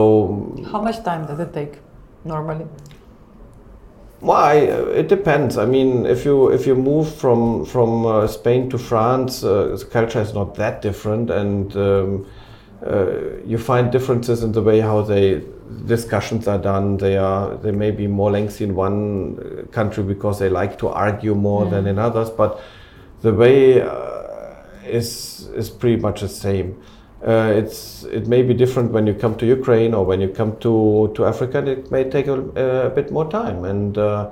how 0.72 0.82
much 0.82 1.04
time 1.04 1.26
does 1.28 1.40
it 1.40 1.54
take? 1.54 1.76
normally? 2.24 2.66
Why? 4.22 4.54
It 4.54 5.08
depends. 5.08 5.58
I 5.58 5.66
mean, 5.66 6.06
if 6.06 6.26
you 6.26 6.50
if 6.50 6.68
you 6.68 6.76
move 6.76 7.14
from 7.16 7.66
from 7.66 8.06
uh, 8.06 8.28
Spain 8.28 8.70
to 8.70 8.78
France, 8.78 9.44
uh, 9.44 9.76
the 9.76 9.86
culture 9.86 10.22
is 10.22 10.34
not 10.34 10.54
that 10.56 10.84
different, 10.84 11.32
and 11.32 11.76
um, 11.76 12.28
uh, 12.86 13.42
you 13.44 13.58
find 13.58 13.92
differences 13.92 14.44
in 14.44 14.52
the 14.52 14.62
way 14.62 14.80
how 14.80 15.02
they 15.02 15.42
discussions 15.88 16.48
are 16.48 16.60
done. 16.60 16.98
They 16.98 17.18
are 17.18 17.58
they 17.58 17.72
may 17.72 17.90
be 17.90 18.06
more 18.06 18.30
lengthy 18.30 18.66
in 18.66 18.76
one 18.76 19.68
country 19.72 20.04
because 20.04 20.38
they 20.38 20.50
like 20.50 20.78
to 20.80 20.90
argue 20.90 21.34
more 21.34 21.66
than 21.66 21.88
in 21.88 21.98
others, 21.98 22.30
but 22.30 22.62
the 23.24 23.34
way 23.34 23.82
uh, 23.82 24.54
is 24.86 25.50
is 25.56 25.72
pretty 25.72 26.00
much 26.00 26.22
the 26.22 26.30
same. 26.30 26.80
Uh, 27.26 27.54
it's 27.56 28.04
it 28.06 28.28
may 28.28 28.42
be 28.42 28.54
different 28.54 28.92
when 28.92 29.06
you 29.06 29.14
come 29.14 29.36
to 29.38 29.46
Ukraine 29.46 29.94
or 29.94 30.04
when 30.04 30.22
you 30.22 30.28
come 30.28 30.58
to 30.58 31.12
to 31.16 31.26
Africa. 31.26 31.64
It 31.66 31.92
may 31.92 32.04
take 32.04 32.28
a, 32.28 32.88
a 32.88 32.90
bit 32.90 33.12
more 33.12 33.30
time, 33.30 33.64
and 33.64 33.96
uh, 33.98 34.32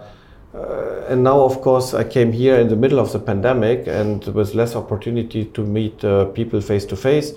uh, 0.56 1.06
and 1.08 1.24
now 1.24 1.42
of 1.42 1.62
course 1.62 1.94
I 1.94 2.04
came 2.04 2.32
here 2.32 2.56
in 2.60 2.68
the 2.68 2.76
middle 2.76 3.00
of 3.00 3.12
the 3.12 3.20
pandemic 3.20 3.86
and 3.86 4.26
with 4.34 4.56
less 4.56 4.76
opportunity 4.76 5.46
to 5.46 5.62
meet 5.64 6.04
uh, 6.04 6.26
people 6.26 6.62
face 6.62 6.86
to 6.86 6.96
face, 6.96 7.34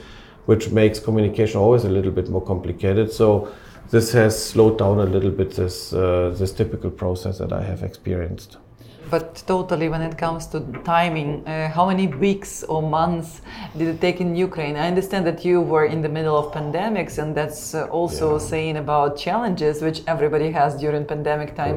which 0.47 0.71
makes 0.71 0.99
communication 0.99 1.61
always 1.61 1.85
a 1.85 1.90
little 1.90 2.12
bit 2.12 2.30
more 2.30 2.42
complicated. 2.42 3.12
So 3.12 3.52
this 3.90 4.11
has 4.12 4.42
slowed 4.42 4.78
down 4.78 5.00
a 5.00 5.04
little 5.04 5.30
bit 5.30 5.50
this 5.50 5.92
uh, 5.92 6.35
this 6.38 6.52
typical 6.52 6.90
process 6.90 7.38
that 7.38 7.52
I 7.52 7.62
have 7.62 7.82
experienced 7.82 8.56
but 9.12 9.42
totally 9.47 9.90
when 9.90 10.00
it 10.00 10.16
comes 10.16 10.47
to 10.47 10.59
timing, 10.85 11.47
uh, 11.47 11.69
how 11.69 11.85
many 11.87 12.07
weeks 12.07 12.62
or 12.62 12.81
months 12.81 13.42
did 13.76 13.88
it 13.88 14.00
take 14.00 14.23
in 14.23 14.35
Ukraine? 14.35 14.75
I 14.75 14.87
understand 14.92 15.26
that 15.26 15.45
you 15.45 15.61
were 15.61 15.85
in 15.95 16.00
the 16.00 16.09
middle 16.09 16.37
of 16.42 16.47
pandemics, 16.59 17.19
and 17.21 17.35
that's 17.38 17.75
uh, 17.75 17.99
also 17.99 18.28
yeah. 18.33 18.50
saying 18.52 18.76
about 18.78 19.19
challenges 19.19 19.83
which 19.83 20.00
everybody 20.14 20.50
has 20.50 20.71
during 20.85 21.04
pandemic 21.04 21.50
time. 21.54 21.76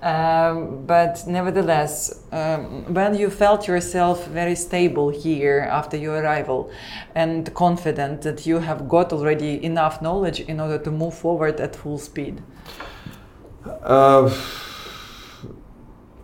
Um, 0.00 0.86
but 0.86 1.14
nevertheless, 1.26 1.96
um, 2.32 2.94
when 2.98 3.14
you 3.14 3.28
felt 3.28 3.68
yourself 3.68 4.26
very 4.40 4.56
stable 4.56 5.10
here 5.10 5.60
after 5.80 5.98
your 5.98 6.16
arrival 6.22 6.70
and 7.14 7.52
confident 7.54 8.22
that 8.22 8.46
you 8.46 8.56
have 8.68 8.88
got 8.88 9.12
already 9.12 9.62
enough 9.62 10.00
knowledge 10.00 10.40
in 10.40 10.56
order 10.60 10.78
to 10.86 10.90
move 10.90 11.14
forward 11.24 11.60
at 11.60 11.76
full 11.76 11.98
speed. 11.98 12.42
Uh, 13.82 14.30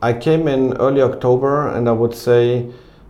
I 0.03 0.15
came 0.15 0.49
in 0.49 0.75
early 0.79 1.03
October, 1.03 1.69
and 1.69 1.89
I 1.89 1.93
would 1.93 2.15
say 2.15 2.67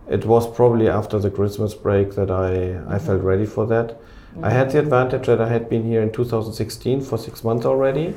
it 0.09 0.25
was 0.25 0.45
probably 0.45 0.89
after 0.89 1.19
the 1.19 1.29
Christmas 1.29 1.73
break 1.73 2.15
that 2.15 2.29
I, 2.29 2.81
I 2.93 2.99
felt 2.99 3.21
ready 3.21 3.45
for 3.45 3.65
that. 3.67 3.87
Mm-hmm. 3.87 4.43
I 4.45 4.49
had 4.49 4.71
the 4.71 4.79
advantage 4.79 5.27
that 5.27 5.39
I 5.39 5.47
had 5.47 5.69
been 5.69 5.83
here 5.83 6.01
in 6.01 6.11
2016 6.11 7.01
for 7.01 7.17
six 7.17 7.45
months 7.45 7.65
already, 7.65 8.13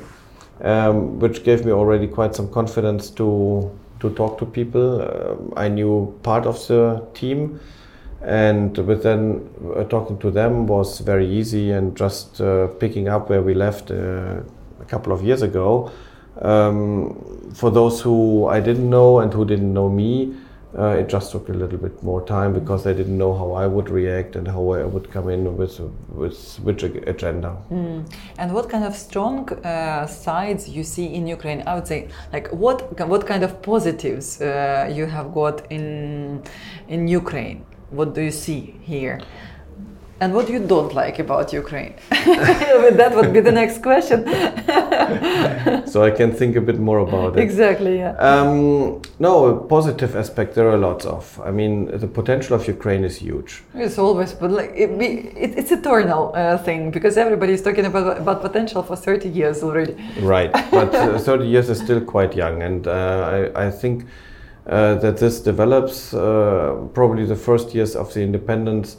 um, 0.61 1.19
which 1.19 1.43
gave 1.45 1.65
me 1.65 1.71
already 1.71 2.07
quite 2.07 2.35
some 2.35 2.51
confidence 2.51 3.09
to 3.11 3.71
to 4.01 4.09
talk 4.09 4.37
to 4.39 4.45
people. 4.45 5.01
Um, 5.01 5.53
I 5.55 5.69
knew 5.69 6.19
part 6.21 6.45
of 6.45 6.67
the 6.67 7.07
team, 7.13 7.61
and 8.21 8.77
with 8.77 9.03
then 9.03 9.49
uh, 9.73 9.85
talking 9.85 10.17
to 10.19 10.31
them 10.31 10.67
was 10.67 10.99
very 10.99 11.27
easy 11.27 11.71
and 11.71 11.95
just 11.95 12.41
uh, 12.41 12.67
picking 12.79 13.07
up 13.07 13.29
where 13.29 13.41
we 13.41 13.53
left 13.53 13.89
uh, 13.89 14.41
a 14.81 14.85
couple 14.85 15.13
of 15.13 15.23
years 15.23 15.41
ago 15.41 15.91
um, 16.41 17.51
for 17.53 17.71
those 17.71 18.01
who 18.01 18.47
I 18.47 18.59
didn't 18.59 18.89
know 18.89 19.19
and 19.19 19.33
who 19.33 19.45
didn't 19.45 19.73
know 19.73 19.89
me, 19.89 20.35
uh, 20.77 20.89
it 20.89 21.07
just 21.07 21.31
took 21.31 21.47
a 21.47 21.53
little 21.53 21.77
bit 21.77 22.03
more 22.03 22.21
time 22.25 22.53
because 22.53 22.83
they 22.83 22.93
didn't 22.93 23.17
know 23.17 23.33
how 23.33 23.53
I 23.53 23.65
would 23.65 23.89
react 23.89 24.35
and 24.35 24.45
how 24.47 24.71
I 24.71 24.83
would 24.83 25.09
come 25.09 25.29
in 25.29 25.55
with 25.55 25.79
with 26.09 26.57
which 26.63 26.83
agenda. 26.83 27.55
Mm. 27.71 28.11
And 28.37 28.53
what 28.53 28.69
kind 28.69 28.83
of 28.83 28.93
strong 28.93 29.49
uh, 29.63 30.05
sides 30.05 30.67
you 30.67 30.83
see 30.83 31.05
in 31.13 31.27
Ukraine? 31.27 31.63
I 31.65 31.75
would 31.75 31.87
say, 31.87 32.09
like 32.33 32.49
what 32.49 32.99
what 33.07 33.25
kind 33.25 33.43
of 33.43 33.61
positives 33.61 34.41
uh, 34.41 34.91
you 34.93 35.05
have 35.05 35.33
got 35.33 35.71
in 35.71 36.43
in 36.89 37.07
Ukraine? 37.07 37.65
What 37.91 38.13
do 38.13 38.21
you 38.21 38.31
see 38.31 38.75
here? 38.81 39.21
And 40.21 40.33
what 40.33 40.49
you 40.49 40.59
don't 40.59 40.93
like 40.93 41.19
about 41.19 41.51
Ukraine? 41.51 41.93
that 42.09 43.11
would 43.15 43.33
be 43.33 43.41
the 43.41 43.51
next 43.51 43.81
question. 43.81 44.23
so 45.87 46.03
I 46.03 46.11
can 46.11 46.31
think 46.31 46.55
a 46.55 46.61
bit 46.61 46.79
more 46.79 46.99
about 46.99 47.37
it. 47.37 47.41
Exactly, 47.41 47.97
yeah. 47.97 48.11
Um, 48.11 49.01
no, 49.19 49.57
positive 49.57 50.15
aspect 50.15 50.55
there 50.55 50.69
are 50.69 50.77
lots 50.77 51.05
of. 51.05 51.41
I 51.43 51.51
mean, 51.51 51.97
the 51.99 52.07
potential 52.07 52.55
of 52.55 52.65
Ukraine 52.65 53.03
is 53.03 53.17
huge. 53.17 53.61
It's 53.73 53.97
always, 53.97 54.31
but 54.31 54.51
like 54.51 54.71
it, 54.73 54.89
it, 55.01 55.57
it's 55.57 55.71
eternal 55.73 56.31
uh, 56.33 56.57
thing 56.59 56.91
because 56.91 57.17
everybody 57.17 57.51
is 57.51 57.61
talking 57.61 57.85
about 57.85 58.17
about 58.17 58.41
potential 58.41 58.83
for 58.83 58.95
30 58.95 59.27
years 59.27 59.63
already. 59.63 59.97
Right, 60.21 60.51
but 60.71 60.95
uh, 60.95 61.19
30 61.19 61.45
years 61.45 61.69
is 61.69 61.79
still 61.79 61.99
quite 61.99 62.33
young, 62.33 62.63
and 62.63 62.87
uh, 62.87 63.51
I, 63.53 63.67
I 63.67 63.69
think 63.69 64.05
uh, 64.65 64.95
that 64.95 65.17
this 65.17 65.41
develops 65.41 66.13
uh, 66.13 66.87
probably 66.93 67.25
the 67.25 67.35
first 67.35 67.75
years 67.75 67.97
of 67.97 68.13
the 68.13 68.21
independence 68.21 68.95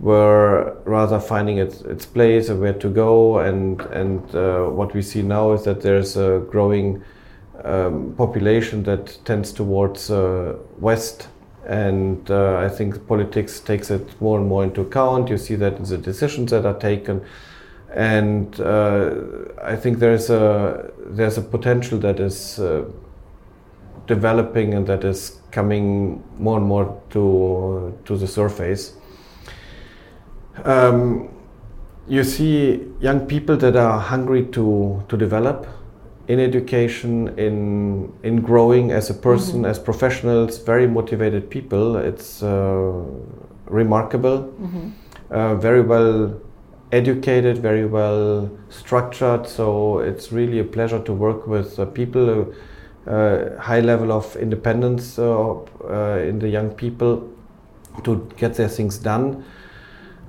were 0.00 0.78
rather 0.86 1.20
finding 1.20 1.58
its, 1.58 1.82
its 1.82 2.06
place 2.06 2.48
and 2.48 2.60
where 2.60 2.72
to 2.72 2.88
go. 2.88 3.38
And, 3.38 3.80
and 3.82 4.34
uh, 4.34 4.64
what 4.64 4.94
we 4.94 5.02
see 5.02 5.22
now 5.22 5.52
is 5.52 5.64
that 5.64 5.82
there's 5.82 6.16
a 6.16 6.42
growing 6.50 7.04
um, 7.64 8.14
population 8.16 8.82
that 8.84 9.18
tends 9.26 9.52
towards 9.52 10.10
uh, 10.10 10.56
West. 10.78 11.28
And 11.66 12.28
uh, 12.30 12.56
I 12.56 12.70
think 12.70 13.06
politics 13.06 13.60
takes 13.60 13.90
it 13.90 14.20
more 14.20 14.38
and 14.38 14.48
more 14.48 14.64
into 14.64 14.80
account. 14.80 15.28
You 15.28 15.36
see 15.36 15.54
that 15.56 15.76
in 15.76 15.84
the 15.84 15.98
decisions 15.98 16.50
that 16.50 16.64
are 16.64 16.78
taken. 16.78 17.22
And 17.92 18.58
uh, 18.58 19.14
I 19.62 19.76
think 19.76 19.98
there's 19.98 20.30
a, 20.30 20.90
there's 20.98 21.36
a 21.36 21.42
potential 21.42 21.98
that 21.98 22.20
is 22.20 22.58
uh, 22.58 22.86
developing 24.06 24.72
and 24.72 24.86
that 24.86 25.04
is 25.04 25.40
coming 25.50 26.24
more 26.38 26.56
and 26.56 26.66
more 26.66 27.02
to, 27.10 27.98
to 28.06 28.16
the 28.16 28.26
surface 28.26 28.94
um, 30.64 31.28
you 32.08 32.24
see 32.24 32.86
young 33.00 33.26
people 33.26 33.56
that 33.56 33.76
are 33.76 33.98
hungry 33.98 34.46
to, 34.46 35.04
to 35.08 35.16
develop 35.16 35.66
in 36.28 36.38
education, 36.38 37.28
in, 37.38 38.12
in 38.22 38.40
growing 38.40 38.92
as 38.92 39.10
a 39.10 39.14
person, 39.14 39.56
mm-hmm. 39.56 39.70
as 39.70 39.78
professionals, 39.78 40.58
very 40.58 40.86
motivated 40.86 41.50
people. 41.50 41.96
It's 41.96 42.42
uh, 42.42 43.04
remarkable, 43.66 44.44
mm-hmm. 44.44 44.90
uh, 45.30 45.54
very 45.56 45.82
well 45.82 46.40
educated, 46.92 47.58
very 47.58 47.86
well 47.86 48.50
structured. 48.68 49.46
So 49.48 49.98
it's 49.98 50.32
really 50.32 50.58
a 50.58 50.64
pleasure 50.64 51.00
to 51.00 51.12
work 51.12 51.46
with 51.46 51.78
uh, 51.78 51.86
people. 51.86 52.52
Uh, 53.06 53.58
high 53.58 53.80
level 53.80 54.12
of 54.12 54.36
independence 54.36 55.18
uh, 55.18 55.54
uh, 55.54 56.18
in 56.18 56.38
the 56.38 56.48
young 56.48 56.70
people 56.70 57.26
to 58.04 58.28
get 58.36 58.54
their 58.54 58.68
things 58.68 58.98
done. 58.98 59.42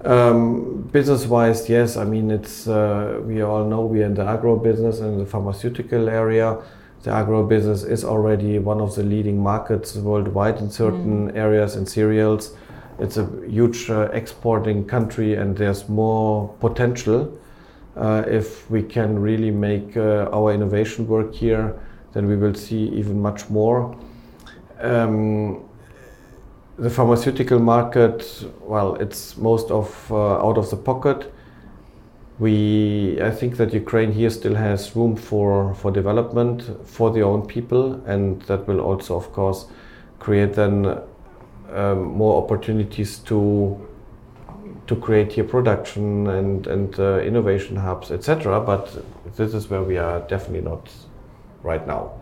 Um, 0.03 0.89
business-wise, 0.91 1.69
yes. 1.69 1.95
I 1.95 2.05
mean, 2.05 2.31
it's 2.31 2.67
uh, 2.67 3.21
we 3.23 3.41
all 3.41 3.65
know 3.65 3.85
we 3.85 4.01
are 4.01 4.05
in 4.05 4.15
the 4.15 4.25
agro 4.25 4.55
business 4.55 4.99
and 4.99 5.19
the 5.19 5.25
pharmaceutical 5.25 6.09
area. 6.09 6.57
The 7.03 7.11
agro 7.11 7.43
business 7.45 7.83
is 7.83 8.03
already 8.03 8.59
one 8.59 8.81
of 8.81 8.95
the 8.95 9.03
leading 9.03 9.41
markets 9.41 9.95
worldwide 9.95 10.57
in 10.57 10.69
certain 10.69 11.31
mm. 11.31 11.35
areas 11.35 11.75
in 11.75 11.85
cereals. 11.85 12.55
It's 12.99 13.17
a 13.17 13.27
huge 13.47 13.89
uh, 13.89 14.09
exporting 14.13 14.85
country, 14.85 15.35
and 15.35 15.55
there's 15.55 15.87
more 15.89 16.49
potential 16.59 17.37
uh, 17.95 18.23
if 18.27 18.69
we 18.69 18.83
can 18.83 19.19
really 19.19 19.51
make 19.51 19.97
uh, 19.97 20.29
our 20.31 20.53
innovation 20.53 21.07
work 21.07 21.33
here. 21.33 21.79
Then 22.13 22.27
we 22.27 22.35
will 22.35 22.55
see 22.55 22.89
even 22.89 23.21
much 23.21 23.49
more. 23.49 23.95
Um, 24.79 25.63
the 26.81 26.89
pharmaceutical 26.89 27.59
market, 27.59 28.43
well, 28.61 28.95
it's 28.95 29.37
most 29.37 29.69
of 29.69 30.11
uh, 30.11 30.47
out 30.47 30.57
of 30.57 30.71
the 30.71 30.75
pocket. 30.75 31.31
We, 32.39 33.21
I 33.21 33.29
think 33.29 33.57
that 33.57 33.71
Ukraine 33.71 34.11
here 34.11 34.31
still 34.31 34.55
has 34.55 34.95
room 34.95 35.15
for, 35.15 35.75
for 35.75 35.91
development 35.91 36.63
for 36.87 37.11
their 37.11 37.25
own 37.25 37.45
people, 37.45 38.03
and 38.07 38.41
that 38.43 38.67
will 38.67 38.81
also, 38.81 39.15
of 39.15 39.31
course, 39.31 39.67
create 40.17 40.53
then 40.55 40.99
um, 41.71 42.03
more 42.03 42.43
opportunities 42.43 43.19
to 43.19 43.87
to 44.87 44.95
create 44.95 45.33
here 45.33 45.43
production 45.43 46.27
and 46.27 46.65
and 46.65 46.99
uh, 46.99 47.19
innovation 47.19 47.75
hubs, 47.75 48.09
etc. 48.11 48.59
But 48.59 49.05
this 49.37 49.53
is 49.53 49.69
where 49.69 49.83
we 49.83 49.97
are 49.97 50.19
definitely 50.21 50.67
not 50.67 50.89
right 51.61 51.85
now. 51.85 52.13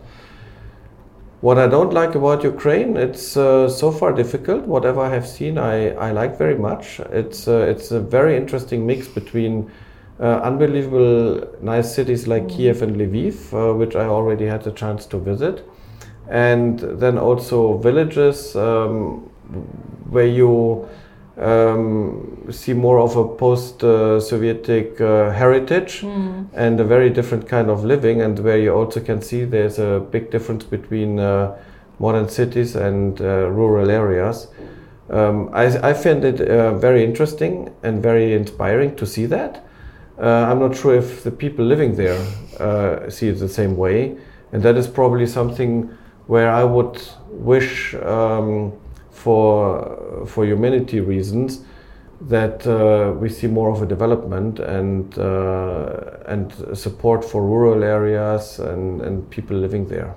What 1.40 1.56
I 1.56 1.68
don't 1.68 1.94
like 1.94 2.14
about 2.14 2.44
Ukraine, 2.44 2.98
it's 2.98 3.34
uh, 3.34 3.66
so 3.66 3.90
far 3.90 4.12
difficult. 4.12 4.66
Whatever 4.66 5.00
I 5.00 5.08
have 5.08 5.26
seen, 5.26 5.56
I, 5.56 5.88
I 5.92 6.10
like 6.10 6.36
very 6.36 6.54
much. 6.54 7.00
It's 7.10 7.48
uh, 7.48 7.60
it's 7.60 7.90
a 7.92 8.00
very 8.00 8.36
interesting 8.36 8.84
mix 8.86 9.08
between 9.08 9.70
uh, 10.20 10.40
unbelievable 10.42 11.48
nice 11.62 11.94
cities 11.94 12.28
like. 12.28 12.46
Kiev 12.50 12.82
and 12.82 12.94
Lviv, 12.94 13.54
uh, 13.54 13.74
which 13.74 13.96
I 13.96 14.04
already 14.04 14.44
had 14.44 14.64
the 14.64 14.72
chance 14.72 15.06
to 15.06 15.18
visit, 15.18 15.66
and 16.28 16.78
then 16.78 17.16
also 17.16 17.78
villages 17.78 18.54
um, 18.54 19.30
where 20.10 20.26
you 20.26 20.86
um, 21.40 22.46
see 22.50 22.74
more 22.74 23.00
of 23.00 23.16
a 23.16 23.24
post-Sovietic 23.24 25.00
uh, 25.00 25.32
heritage 25.32 26.02
Mm. 26.02 26.46
and 26.54 26.80
a 26.80 26.84
very 26.84 27.10
different 27.10 27.48
kind 27.48 27.70
of 27.70 27.84
living, 27.84 28.22
and 28.22 28.38
where 28.38 28.58
you 28.58 28.72
also 28.74 29.00
can 29.00 29.22
see 29.22 29.44
there's 29.44 29.78
a 29.78 30.00
big 30.10 30.30
difference 30.30 30.64
between 30.64 31.18
uh, 31.18 31.56
modern 31.98 32.28
cities 32.28 32.76
and 32.76 33.20
uh, 33.20 33.48
rural 33.50 33.90
areas. 33.90 34.48
Um, 35.10 35.48
I, 35.52 35.90
I 35.90 35.92
find 35.94 36.24
it 36.24 36.40
uh, 36.40 36.74
very 36.78 37.04
interesting 37.04 37.70
and 37.82 38.02
very 38.02 38.34
inspiring 38.34 38.94
to 38.96 39.06
see 39.06 39.26
that. 39.26 39.64
Uh, 40.18 40.50
I'm 40.50 40.58
not 40.58 40.76
sure 40.76 40.94
if 40.94 41.22
the 41.24 41.30
people 41.30 41.64
living 41.64 41.96
there 41.96 42.18
uh, 42.60 43.10
see 43.10 43.28
it 43.28 43.38
the 43.38 43.48
same 43.48 43.76
way, 43.76 44.16
and 44.52 44.62
that 44.62 44.76
is 44.76 44.86
probably 44.86 45.26
something 45.26 45.90
where 46.26 46.50
I 46.50 46.64
would 46.64 47.00
wish 47.30 47.94
um, 47.94 48.72
for 49.22 50.26
for 50.26 50.44
humanity 50.44 51.00
reasons 51.00 51.60
that 52.20 52.66
uh, 52.66 53.12
we 53.18 53.28
see 53.28 53.46
more 53.46 53.70
of 53.70 53.82
a 53.82 53.86
development 53.86 54.58
and 54.58 55.18
uh, 55.18 56.32
and 56.32 56.52
support 56.76 57.24
for 57.24 57.42
rural 57.42 57.82
areas 57.82 58.58
and, 58.58 59.00
and 59.00 59.30
people 59.30 59.56
living 59.56 59.86
there. 59.88 60.14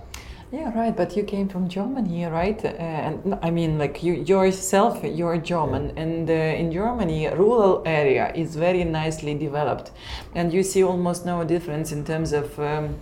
Yeah, 0.52 0.72
right. 0.76 0.96
But 0.96 1.18
you 1.18 1.24
came 1.24 1.48
from 1.50 1.68
Germany, 1.68 2.26
right? 2.26 2.64
Uh, 2.64 2.68
and 2.68 3.40
I 3.42 3.50
mean, 3.50 3.80
like 3.80 4.04
you 4.04 4.14
yourself, 4.14 5.04
you're 5.04 5.38
German, 5.38 5.94
and 5.98 6.30
uh, 6.30 6.34
in 6.34 6.72
Germany, 6.72 7.28
rural 7.30 7.82
area 7.86 8.32
is 8.36 8.56
very 8.56 8.84
nicely 8.84 9.34
developed, 9.34 9.92
and 10.36 10.54
you 10.54 10.62
see 10.62 10.84
almost 10.84 11.26
no 11.26 11.44
difference 11.44 11.92
in 11.92 12.04
terms 12.06 12.34
of. 12.34 12.60
Um, 12.60 12.96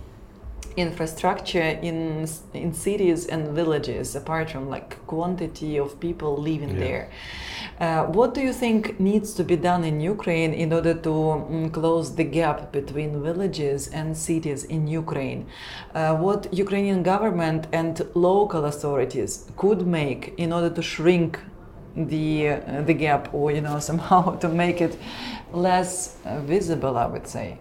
infrastructure 0.76 1.78
in 1.82 2.26
in 2.54 2.72
cities 2.72 3.26
and 3.26 3.48
villages 3.48 4.14
apart 4.16 4.50
from 4.50 4.68
like 4.68 4.90
quantity 5.06 5.78
of 5.78 5.98
people 6.00 6.36
living 6.36 6.70
Yeah. 6.74 6.84
there. 6.86 7.04
Uh, 7.80 8.04
what 8.18 8.34
do 8.34 8.40
you 8.40 8.52
think 8.52 8.98
needs 9.00 9.34
to 9.34 9.44
be 9.44 9.56
done 9.56 9.82
in 9.84 10.00
ukraine 10.00 10.52
in 10.54 10.72
order 10.72 10.94
to 10.94 11.10
mm, 11.10 11.70
close 11.72 12.14
the 12.14 12.24
gap 12.24 12.72
between 12.72 13.22
villages 13.22 13.88
and 13.88 14.16
cities 14.16 14.64
in 14.64 14.86
ukraine? 14.86 15.40
Uh, 15.94 16.14
what 16.24 16.40
ukrainian 16.52 17.02
government 17.02 17.66
and 17.72 17.94
local 18.14 18.64
authorities 18.64 19.32
could 19.56 19.86
make 19.86 20.22
in 20.38 20.52
order 20.52 20.70
to 20.78 20.82
shrink 20.82 21.38
the 21.96 22.48
uh, 22.48 22.82
the 22.88 22.94
gap 22.94 23.22
or 23.34 23.46
you 23.56 23.60
know 23.66 23.78
somehow 23.90 24.22
to 24.42 24.48
make 24.48 24.80
it 24.86 24.94
less 25.52 26.16
uh, 26.24 26.40
visible 26.54 26.94
i 26.96 27.06
would 27.06 27.26
say? 27.36 27.58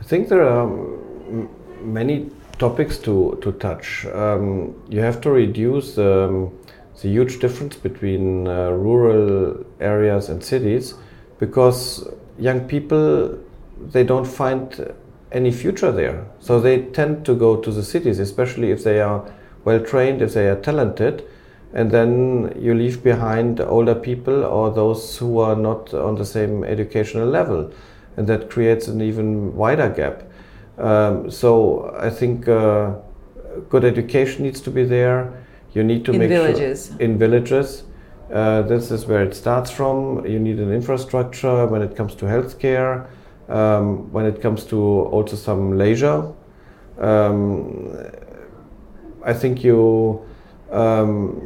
I 0.00 0.04
think 0.10 0.28
there 0.28 0.42
are 0.42 0.64
m- 0.66 1.48
many 1.84 2.30
topics 2.58 2.98
to, 2.98 3.38
to 3.42 3.52
touch. 3.52 4.06
Um, 4.06 4.74
you 4.88 5.00
have 5.00 5.20
to 5.22 5.30
reduce 5.30 5.98
um, 5.98 6.56
the 7.00 7.08
huge 7.08 7.40
difference 7.40 7.76
between 7.76 8.46
uh, 8.46 8.70
rural 8.70 9.64
areas 9.80 10.28
and 10.28 10.42
cities 10.42 10.94
because 11.38 12.06
young 12.38 12.60
people 12.68 13.38
they 13.90 14.04
don't 14.04 14.26
find 14.26 14.94
any 15.32 15.50
future 15.50 15.90
there. 15.90 16.26
So 16.40 16.60
they 16.60 16.82
tend 16.82 17.24
to 17.26 17.34
go 17.34 17.56
to 17.56 17.70
the 17.70 17.82
cities, 17.82 18.18
especially 18.18 18.70
if 18.70 18.84
they 18.84 19.00
are 19.00 19.32
well 19.64 19.80
trained, 19.80 20.22
if 20.22 20.34
they 20.34 20.48
are 20.48 20.60
talented, 20.60 21.24
and 21.72 21.90
then 21.90 22.52
you 22.60 22.74
leave 22.74 23.02
behind 23.02 23.60
older 23.60 23.94
people 23.94 24.44
or 24.44 24.70
those 24.70 25.16
who 25.18 25.38
are 25.38 25.56
not 25.56 25.94
on 25.94 26.16
the 26.16 26.24
same 26.24 26.64
educational 26.64 27.26
level, 27.26 27.72
and 28.16 28.26
that 28.26 28.50
creates 28.50 28.88
an 28.88 29.00
even 29.00 29.56
wider 29.56 29.88
gap. 29.88 30.22
Um, 30.78 31.30
so 31.30 31.94
I 31.98 32.10
think 32.10 32.48
uh, 32.48 32.94
good 33.68 33.84
education 33.84 34.44
needs 34.44 34.60
to 34.62 34.70
be 34.70 34.84
there. 34.84 35.44
You 35.74 35.82
need 35.84 36.04
to 36.04 36.12
In 36.12 36.18
make 36.18 36.28
villages. 36.28 36.88
sure 36.88 37.00
in 37.00 37.18
villages. 37.18 37.84
Uh, 38.32 38.62
this 38.62 38.90
is 38.90 39.06
where 39.06 39.22
it 39.22 39.34
starts 39.34 39.70
from. 39.70 40.24
You 40.26 40.38
need 40.38 40.58
an 40.58 40.72
infrastructure 40.72 41.66
when 41.66 41.82
it 41.82 41.94
comes 41.94 42.14
to 42.16 42.24
healthcare, 42.24 43.06
um, 43.48 44.10
when 44.12 44.24
it 44.24 44.40
comes 44.40 44.64
to 44.66 44.78
also 44.78 45.36
some 45.36 45.76
leisure. 45.76 46.32
Um, 46.98 47.94
I 49.24 49.34
think 49.34 49.62
you 49.62 50.22
um, 50.70 51.40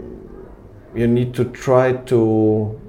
you 0.94 1.06
need 1.06 1.34
to 1.34 1.44
try 1.44 1.92
to 1.92 2.80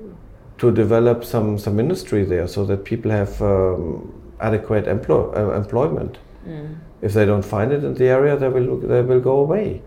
to 0.60 0.72
develop 0.72 1.24
some 1.24 1.58
some 1.58 1.80
industry 1.80 2.24
there 2.24 2.48
so 2.48 2.66
that 2.66 2.84
people 2.84 3.12
have 3.12 3.42
um, 3.42 4.14
adequate 4.40 4.88
employ, 4.88 5.32
uh, 5.36 5.56
employment. 5.56 6.18
If 7.02 7.14
they 7.14 7.26
don't 7.26 7.46
find 7.46 7.72
it 7.72 7.84
in 7.84 7.94
the 7.94 8.06
area, 8.06 8.38
they 8.38 8.50
will 8.50 8.78
they 8.78 9.02
will 9.02 9.20
go 9.20 9.40
away, 9.40 9.82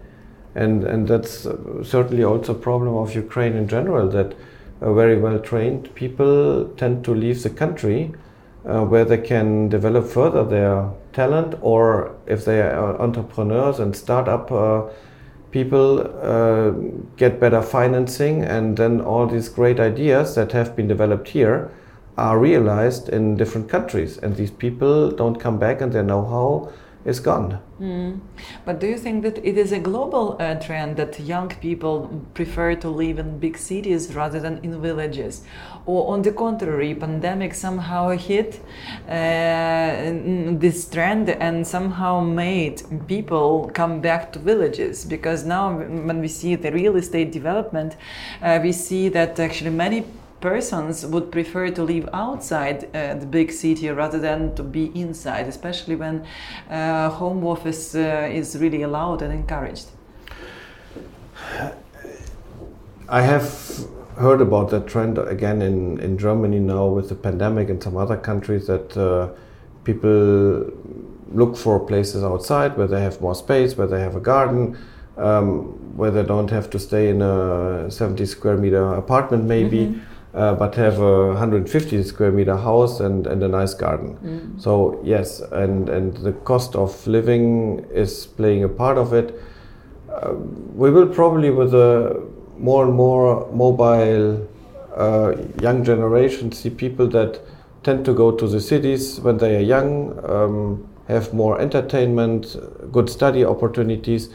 and 0.55 0.85
and 0.85 1.09
that's 1.09 1.46
certainly 1.83 2.25
also 2.25 2.53
a 2.53 2.59
problem 2.59 2.94
of 2.96 3.14
Ukraine 3.14 3.55
in 3.57 3.66
general 3.68 4.09
that 4.11 4.35
very 4.81 5.18
well 5.18 5.38
trained 5.38 5.94
people 5.94 6.68
tend 6.77 7.05
to 7.05 7.14
leave 7.14 7.42
the 7.42 7.51
country 7.51 8.12
uh, 8.64 8.85
where 8.85 9.05
they 9.05 9.18
can 9.18 9.68
develop 9.68 10.07
further 10.07 10.44
their 10.44 10.90
talent, 11.12 11.55
or 11.61 12.14
if 12.27 12.44
they 12.44 12.61
are 12.62 13.01
entrepreneurs 13.01 13.81
and 13.81 13.96
startup. 13.96 14.51
Uh, 14.53 14.83
people 15.51 16.01
uh, 16.23 16.70
get 17.16 17.40
better 17.40 17.61
financing, 17.61 18.44
and 18.44 18.77
then 18.77 19.01
all 19.01 19.27
these 19.27 19.49
great 19.49 19.81
ideas 19.81 20.35
that 20.37 20.53
have 20.53 20.77
been 20.77 20.87
developed 20.87 21.29
here 21.29 21.70
are 22.16 22.38
realized 22.38 23.09
in 23.09 23.37
different 23.37 23.68
countries, 23.68 24.18
and 24.18 24.37
these 24.37 24.51
people 24.51 25.11
don't 25.11 25.40
come 25.40 25.59
back, 25.59 25.81
and 25.81 25.92
their 25.92 26.03
know-how 26.03 26.73
is 27.05 27.18
gone. 27.18 27.59
But 28.66 28.79
do 28.79 28.87
you 28.87 28.99
think 28.99 29.23
that 29.23 29.38
it 29.38 29.57
is 29.57 29.73
a 29.73 29.79
global 29.79 30.37
uh, 30.38 30.57
trend 30.57 30.99
that 30.99 31.18
young 31.18 31.49
people 31.49 32.25
prefer 32.35 32.75
to 32.75 32.90
live 32.90 33.18
in 33.18 33.38
big 33.38 33.57
cities 33.57 34.14
rather 34.14 34.38
than 34.38 34.59
in 34.62 34.83
villages? 34.83 35.42
Or 35.87 36.12
on 36.12 36.20
the 36.20 36.33
contrary, 36.33 36.94
pandemic 36.94 37.55
somehow 37.55 38.11
hit 38.11 38.61
uh, 39.09 40.12
this 40.59 40.88
trend 40.90 41.31
and 41.31 41.66
somehow 41.66 42.20
made 42.20 42.83
people 43.07 43.70
come 43.73 44.03
back 44.03 44.31
to 44.35 44.38
villages? 44.38 45.07
Because 45.07 45.46
now 45.46 45.73
when 45.79 46.20
we 46.20 46.29
see 46.29 46.55
the 46.55 46.70
real 46.70 46.96
estate 46.96 47.33
development, 47.33 47.96
uh, 48.42 48.61
we 48.62 48.73
see 48.73 49.09
that 49.09 49.40
actually 49.40 49.70
many 49.70 50.05
persons 50.40 51.05
would 51.07 51.31
prefer 51.31 51.70
to 51.70 51.83
live 51.83 52.09
outside 52.12 52.85
uh, 52.94 53.14
the 53.14 53.26
big 53.26 53.53
city 53.53 53.88
rather 53.88 54.18
than 54.18 54.55
to 54.55 54.62
be 54.62 54.90
inside, 54.94 55.46
especially 55.46 55.96
when 55.96 56.24
uh, 56.70 57.11
home 57.11 57.44
office 57.44 57.94
uh, 57.94 58.29
is 58.31 58.57
really 58.59 58.83
allowed 58.83 59.22
and 59.22 59.33
encouraged. 59.33 59.87
I 63.09 63.22
have 63.22 63.87
heard 64.16 64.40
about 64.40 64.70
that 64.70 64.87
trend 64.87 65.18
again 65.18 65.62
in, 65.62 65.98
in 66.00 66.18
Germany 66.18 66.61
now 66.61 66.87
with 66.87 67.09
the 67.09 67.14
pandemic 67.14 67.70
and 67.70 67.83
some 67.83 67.96
other 67.96 68.16
countries 68.16 68.66
that 68.66 68.96
uh, 68.96 69.29
people 69.85 70.70
look 71.33 71.57
for 71.57 71.81
places 71.81 72.22
outside 72.22 72.76
where 72.76 72.87
they 72.87 73.00
have 73.00 73.20
more 73.20 73.35
space, 73.35 73.76
where 73.76 73.87
they 73.87 74.00
have 74.00 74.16
a 74.16 74.20
garden, 74.20 74.76
um, 75.16 75.96
where 75.96 76.11
they 76.11 76.22
don't 76.22 76.50
have 76.50 76.70
to 76.70 76.79
stay 76.79 77.09
in 77.09 77.22
a 77.22 77.90
70 77.90 78.26
square 78.26 78.57
meter 78.57 78.94
apartment 78.94 79.44
maybe. 79.44 80.00
Uh, 80.33 80.55
but 80.55 80.77
have 80.77 81.01
a 81.01 81.29
150 81.29 82.05
square 82.05 82.31
meter 82.31 82.57
house 82.57 83.01
and, 83.01 83.27
and 83.27 83.43
a 83.43 83.49
nice 83.49 83.75
garden. 83.75 84.16
So 84.61 85.01
yes, 85.03 85.40
and, 85.40 85.88
and 85.88 86.16
the 86.19 86.33
cost 86.33 86.77
of 86.77 87.05
living 87.07 87.85
is 87.93 88.27
playing 88.27 88.62
a 88.62 88.69
part 88.69 88.97
of 88.97 89.12
it. 89.12 89.35
Uh, 90.09 90.35
we 90.75 90.90
will 90.93 91.09
probably 91.09 91.51
with 91.51 91.75
a 91.75 92.25
more 92.59 92.85
and 92.85 92.95
more 92.95 93.51
mobile 93.53 94.47
uh, 94.97 95.35
young 95.61 95.83
generation 95.83 96.53
see 96.53 96.71
people 96.71 97.09
that 97.09 97.40
tend 97.83 98.05
to 98.05 98.12
go 98.12 98.31
to 98.31 98.47
the 98.47 98.61
cities 98.61 99.21
when 99.21 99.38
they 99.38 99.57
are 99.57 99.61
young, 99.61 100.19
um, 100.29 100.88
have 101.09 101.33
more 101.33 101.61
entertainment, 101.61 102.57
good 102.93 103.09
study 103.09 103.45
opportunities. 103.45 104.29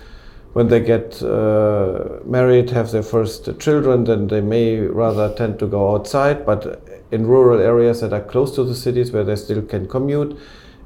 When 0.55 0.69
they 0.69 0.79
get 0.79 1.21
uh, 1.21 2.19
married, 2.23 2.69
have 2.69 2.89
their 2.91 3.03
first 3.03 3.59
children, 3.59 4.05
then 4.05 4.27
they 4.27 4.39
may 4.39 4.79
rather 4.79 5.33
tend 5.33 5.59
to 5.59 5.67
go 5.67 5.93
outside. 5.93 6.45
But 6.45 6.81
in 7.11 7.27
rural 7.27 7.59
areas 7.59 7.99
that 7.99 8.13
are 8.13 8.21
close 8.21 8.55
to 8.55 8.63
the 8.63 8.73
cities 8.73 9.11
where 9.11 9.25
they 9.25 9.35
still 9.35 9.61
can 9.63 9.85
commute, 9.85 10.39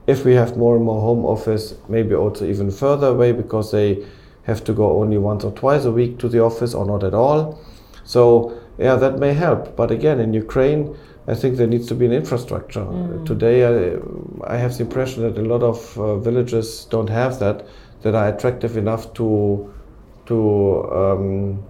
if 0.08 0.26
we 0.26 0.34
have 0.34 0.58
more 0.58 0.76
and 0.76 0.84
more 0.84 1.00
home 1.00 1.24
office, 1.24 1.76
maybe 1.88 2.16
also 2.16 2.46
even 2.46 2.72
further 2.72 3.10
away 3.10 3.32
because 3.32 3.72
they 3.72 4.04
have 4.46 4.64
to 4.64 4.74
go 4.74 5.04
only 5.04 5.20
once 5.20 5.44
or 5.44 5.52
twice 5.52 5.86
a 5.86 5.92
week 5.92 6.18
to 6.18 6.30
the 6.30 6.40
office 6.40 6.74
or 6.74 6.88
not 6.88 7.04
at 7.04 7.14
all. 7.14 7.62
So 8.06 8.60
yeah, 8.80 8.96
that 8.96 9.20
may 9.20 9.34
help. 9.34 9.76
But 9.76 9.92
again, 9.92 10.20
in 10.20 10.34
Ukraine, 10.34 10.98
I 11.28 11.36
think 11.36 11.58
there 11.58 11.68
needs 11.68 11.86
to 11.90 11.94
be 11.94 12.08
an 12.08 12.12
infrastructure. 12.12 12.88
Today, 13.24 13.58
I, 13.64 14.00
I 14.52 14.58
have 14.58 14.76
the 14.76 14.86
impression 14.86 15.22
that 15.22 15.38
a 15.38 15.46
lot 15.46 15.62
of 15.62 15.96
uh, 16.00 16.16
villages 16.18 16.86
don't 16.90 17.12
have 17.12 17.38
that, 17.38 17.68
that 18.02 18.16
are 18.16 18.30
attractive 18.30 18.78
enough 18.78 19.14
to 19.14 19.74
to 20.26 20.92
um, 20.92 21.64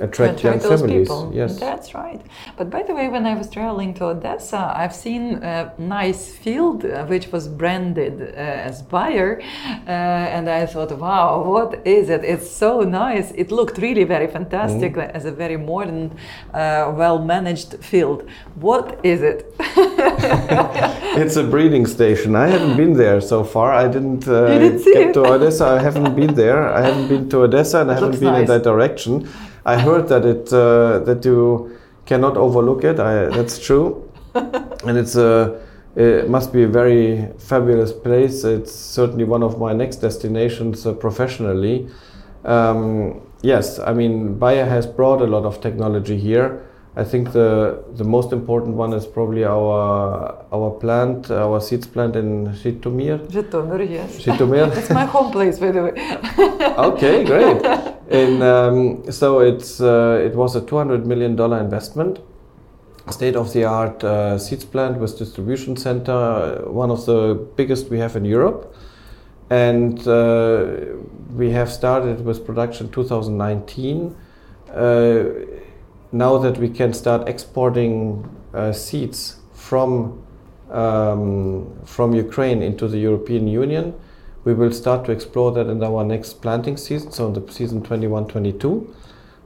attract 0.00 0.42
young 0.42 0.58
those 0.58 0.80
families. 0.80 1.08
People. 1.08 1.30
Yes, 1.34 1.58
that's 1.58 1.94
right. 1.94 2.20
But 2.56 2.70
by 2.70 2.82
the 2.82 2.94
way, 2.94 3.08
when 3.08 3.24
I 3.26 3.34
was 3.34 3.48
traveling 3.48 3.94
to 3.94 4.06
Odessa, 4.06 4.72
I've 4.76 4.94
seen 4.94 5.42
a 5.42 5.72
nice 5.78 6.34
field 6.34 6.84
uh, 6.84 7.04
which 7.06 7.30
was 7.32 7.46
branded 7.48 8.20
uh, 8.20 8.68
as 8.68 8.82
Bayer, 8.82 9.40
uh, 9.86 9.90
and 9.90 10.48
I 10.48 10.66
thought, 10.66 10.90
wow, 10.98 11.42
what 11.44 11.86
is 11.86 12.08
it? 12.10 12.24
It's 12.24 12.50
so 12.50 12.80
nice. 12.80 13.30
It 13.32 13.50
looked 13.52 13.78
really 13.78 14.04
very 14.04 14.26
fantastic 14.26 14.94
Mm. 14.94 15.10
as 15.14 15.24
a 15.24 15.30
very 15.32 15.56
modern, 15.56 16.10
uh, 16.54 16.92
well-managed 16.96 17.70
field. 17.84 18.28
What 18.56 18.98
is 19.02 19.20
it? 19.22 19.54
it's 21.20 21.36
a 21.36 21.44
breeding 21.44 21.86
station. 21.86 22.34
I 22.34 22.48
haven't 22.48 22.76
been 22.76 22.94
there 22.94 23.20
so 23.20 23.44
far. 23.44 23.72
I 23.72 23.86
didn't, 23.88 24.26
uh, 24.26 24.46
didn't 24.58 24.84
get 24.84 25.08
it? 25.08 25.14
to 25.14 25.24
Odessa. 25.24 25.66
I 25.66 25.80
haven't 25.82 26.14
been 26.16 26.34
there. 26.34 26.68
I 26.72 26.80
haven't 26.82 27.08
been 27.08 27.28
to 27.30 27.42
Odessa, 27.42 27.80
and 27.82 27.90
I 27.90 27.94
haven't 27.94 28.18
been 28.20 28.34
in 28.34 28.46
that 28.46 28.62
direction. 28.62 29.28
I 29.64 29.78
heard 29.78 30.08
that 30.08 30.24
it 30.24 30.52
uh, 30.52 31.00
that 31.00 31.24
you 31.24 31.78
cannot 32.06 32.36
overlook 32.36 32.84
it. 32.84 32.98
I, 32.98 33.26
that's 33.26 33.58
true, 33.58 34.10
and 34.34 34.96
it's 34.96 35.16
a. 35.16 35.60
It 35.96 36.30
must 36.30 36.52
be 36.52 36.62
a 36.62 36.68
very 36.68 37.28
fabulous 37.38 37.92
place. 37.92 38.44
It's 38.44 38.72
certainly 38.72 39.24
one 39.24 39.42
of 39.42 39.58
my 39.58 39.72
next 39.72 39.96
destinations 39.96 40.86
uh, 40.86 40.92
professionally. 40.92 41.88
Um, 42.44 43.22
yes, 43.42 43.80
I 43.80 43.92
mean 43.92 44.38
Bayer 44.38 44.66
has 44.66 44.86
brought 44.86 45.20
a 45.20 45.26
lot 45.26 45.44
of 45.44 45.60
technology 45.60 46.16
here. 46.16 46.64
I 46.96 47.04
think 47.04 47.32
the 47.32 47.84
the 47.94 48.02
most 48.02 48.32
important 48.32 48.74
one 48.74 48.92
is 48.92 49.06
probably 49.06 49.44
our 49.44 50.44
our 50.52 50.70
plant, 50.72 51.30
our 51.30 51.60
seeds 51.60 51.86
plant 51.86 52.16
in 52.16 52.48
Shitomir. 52.48 53.18
Zhytomyr, 53.28 53.88
yes. 53.88 54.18
Shitomir. 54.18 54.76
It's 54.76 54.90
my 54.90 55.04
home 55.04 55.30
place, 55.30 55.60
by 55.60 55.70
the 55.70 55.82
way. 55.82 55.92
okay, 56.88 57.24
great. 57.24 57.64
And 58.10 58.42
um, 58.42 59.12
so 59.12 59.38
it's 59.38 59.80
uh, 59.80 60.20
it 60.24 60.34
was 60.34 60.56
a 60.56 60.60
200 60.60 61.06
million 61.06 61.36
dollar 61.36 61.60
investment, 61.60 62.18
state 63.10 63.36
of 63.36 63.52
the 63.52 63.64
art 63.64 64.02
uh, 64.02 64.36
seeds 64.36 64.64
plant 64.64 64.98
with 64.98 65.16
distribution 65.16 65.76
center, 65.76 66.12
uh, 66.12 66.72
one 66.72 66.90
of 66.90 67.06
the 67.06 67.34
biggest 67.54 67.88
we 67.88 68.00
have 68.00 68.16
in 68.16 68.24
Europe, 68.24 68.74
and 69.48 70.08
uh, 70.08 70.66
we 71.36 71.52
have 71.52 71.70
started 71.70 72.24
with 72.24 72.44
production 72.44 72.90
2019. 72.90 74.16
Uh, 74.74 75.49
now 76.12 76.38
that 76.38 76.58
we 76.58 76.68
can 76.68 76.92
start 76.92 77.28
exporting 77.28 78.28
uh, 78.54 78.72
seeds 78.72 79.36
from 79.54 80.22
um, 80.70 81.80
from 81.84 82.14
Ukraine 82.14 82.62
into 82.62 82.86
the 82.86 82.98
European 82.98 83.48
Union, 83.48 83.94
we 84.44 84.54
will 84.54 84.72
start 84.72 85.04
to 85.06 85.12
explore 85.12 85.50
that 85.52 85.66
in 85.66 85.82
our 85.82 86.04
next 86.04 86.40
planting 86.40 86.76
season, 86.76 87.10
so 87.10 87.26
in 87.26 87.32
the 87.34 87.52
season 87.52 87.82
21-22, 87.82 88.94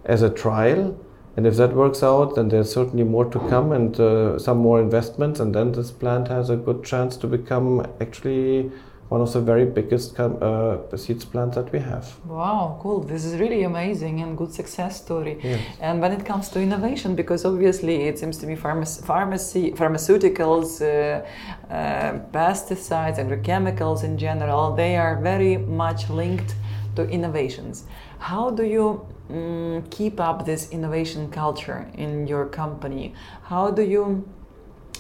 as 0.04 0.20
a 0.20 0.28
trial. 0.28 0.98
And 1.36 1.46
if 1.46 1.56
that 1.56 1.72
works 1.72 2.02
out, 2.02 2.36
then 2.36 2.48
there's 2.48 2.72
certainly 2.72 3.04
more 3.04 3.24
to 3.24 3.38
come 3.48 3.72
and 3.72 3.98
uh, 3.98 4.38
some 4.38 4.58
more 4.58 4.80
investments, 4.80 5.40
and 5.40 5.54
then 5.54 5.72
this 5.72 5.90
plant 5.90 6.28
has 6.28 6.50
a 6.50 6.56
good 6.56 6.84
chance 6.84 7.16
to 7.16 7.26
become 7.26 7.84
actually 8.00 8.70
one 9.08 9.20
of 9.20 9.32
the 9.32 9.40
very 9.40 9.64
biggest 9.64 10.16
com- 10.16 10.38
uh, 10.40 10.96
seeds 10.96 11.24
plants 11.24 11.56
that 11.56 11.70
we 11.72 11.78
have. 11.78 12.06
Wow, 12.26 12.78
cool. 12.82 13.00
This 13.00 13.24
is 13.24 13.38
really 13.38 13.62
amazing 13.62 14.20
and 14.20 14.36
good 14.36 14.52
success 14.52 15.02
story. 15.04 15.38
Yes. 15.42 15.60
And 15.80 16.00
when 16.00 16.12
it 16.12 16.24
comes 16.24 16.48
to 16.50 16.60
innovation, 16.60 17.14
because 17.14 17.44
obviously 17.44 18.02
it 18.08 18.18
seems 18.18 18.38
to 18.38 18.46
me 18.46 18.56
pharmacy, 18.56 19.02
pharmacy 19.02 19.72
pharmaceuticals, 19.72 20.80
uh, 20.80 21.24
uh, 21.72 22.18
pesticides, 22.32 23.18
agrochemicals 23.18 24.04
in 24.04 24.16
general, 24.16 24.74
they 24.74 24.96
are 24.96 25.20
very 25.20 25.56
much 25.58 26.08
linked 26.08 26.54
to 26.96 27.08
innovations. 27.08 27.84
How 28.18 28.50
do 28.50 28.64
you 28.64 29.06
mm, 29.30 29.90
keep 29.90 30.18
up 30.20 30.46
this 30.46 30.70
innovation 30.70 31.30
culture 31.30 31.90
in 31.94 32.26
your 32.26 32.46
company? 32.46 33.14
How 33.42 33.70
do 33.70 33.82
you 33.82 34.24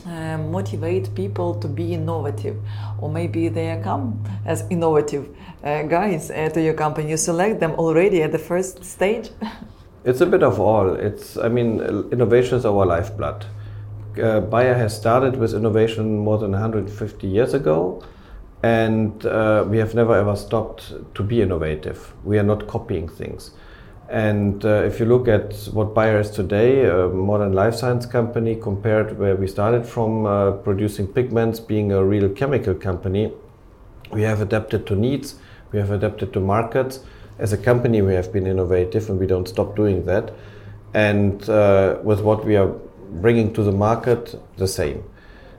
uh, 0.06 0.38
motivate 0.38 1.14
people 1.14 1.54
to 1.54 1.68
be 1.68 1.94
innovative 1.94 2.56
or 3.00 3.08
maybe 3.08 3.48
they 3.48 3.80
come 3.82 4.22
as 4.44 4.64
innovative 4.70 5.28
uh, 5.62 5.82
guys 5.82 6.30
uh, 6.30 6.48
to 6.50 6.60
your 6.60 6.74
company 6.74 7.10
you 7.10 7.16
select 7.16 7.60
them 7.60 7.72
already 7.72 8.22
at 8.22 8.32
the 8.32 8.38
first 8.38 8.84
stage 8.84 9.30
It's 10.04 10.20
a 10.20 10.26
bit 10.26 10.42
of 10.42 10.60
all. 10.60 10.94
It's, 10.96 11.38
I 11.38 11.48
mean, 11.48 11.80
innovation 12.12 12.58
is 12.58 12.66
our 12.66 12.84
lifeblood. 12.84 13.46
Uh, 14.22 14.40
Bayer 14.40 14.74
has 14.74 14.94
started 14.94 15.36
with 15.36 15.54
innovation 15.54 16.18
more 16.18 16.36
than 16.36 16.52
150 16.52 17.26
years 17.26 17.54
ago, 17.54 18.04
and 18.62 19.24
uh, 19.24 19.64
we 19.66 19.78
have 19.78 19.94
never 19.94 20.14
ever 20.14 20.36
stopped 20.36 20.92
to 21.14 21.22
be 21.22 21.40
innovative. 21.40 22.12
We 22.22 22.38
are 22.38 22.42
not 22.42 22.66
copying 22.66 23.08
things. 23.08 23.52
And 24.08 24.64
uh, 24.64 24.82
if 24.84 25.00
you 25.00 25.06
look 25.06 25.28
at 25.28 25.54
what 25.72 25.94
Bayer 25.94 26.20
is 26.20 26.30
today, 26.30 26.84
a 26.84 27.08
modern 27.08 27.52
life 27.52 27.74
science 27.74 28.04
company 28.04 28.54
compared 28.54 29.18
where 29.18 29.34
we 29.34 29.46
started 29.46 29.86
from 29.86 30.26
uh, 30.26 30.52
producing 30.52 31.06
pigments, 31.06 31.58
being 31.58 31.90
a 31.90 32.04
real 32.04 32.28
chemical 32.28 32.74
company, 32.74 33.32
we 34.12 34.22
have 34.22 34.40
adapted 34.40 34.86
to 34.88 34.94
needs, 34.94 35.36
we 35.72 35.78
have 35.78 35.90
adapted 35.90 36.32
to 36.34 36.40
markets. 36.40 37.00
As 37.38 37.52
a 37.52 37.56
company, 37.56 38.02
we 38.02 38.14
have 38.14 38.32
been 38.32 38.46
innovative 38.46 39.08
and 39.08 39.18
we 39.18 39.26
don't 39.26 39.48
stop 39.48 39.74
doing 39.74 40.04
that. 40.04 40.32
And 40.92 41.48
uh, 41.48 41.98
with 42.02 42.20
what 42.20 42.44
we 42.44 42.56
are 42.56 42.72
bringing 43.10 43.52
to 43.54 43.62
the 43.62 43.72
market, 43.72 44.40
the 44.56 44.68
same. 44.68 45.02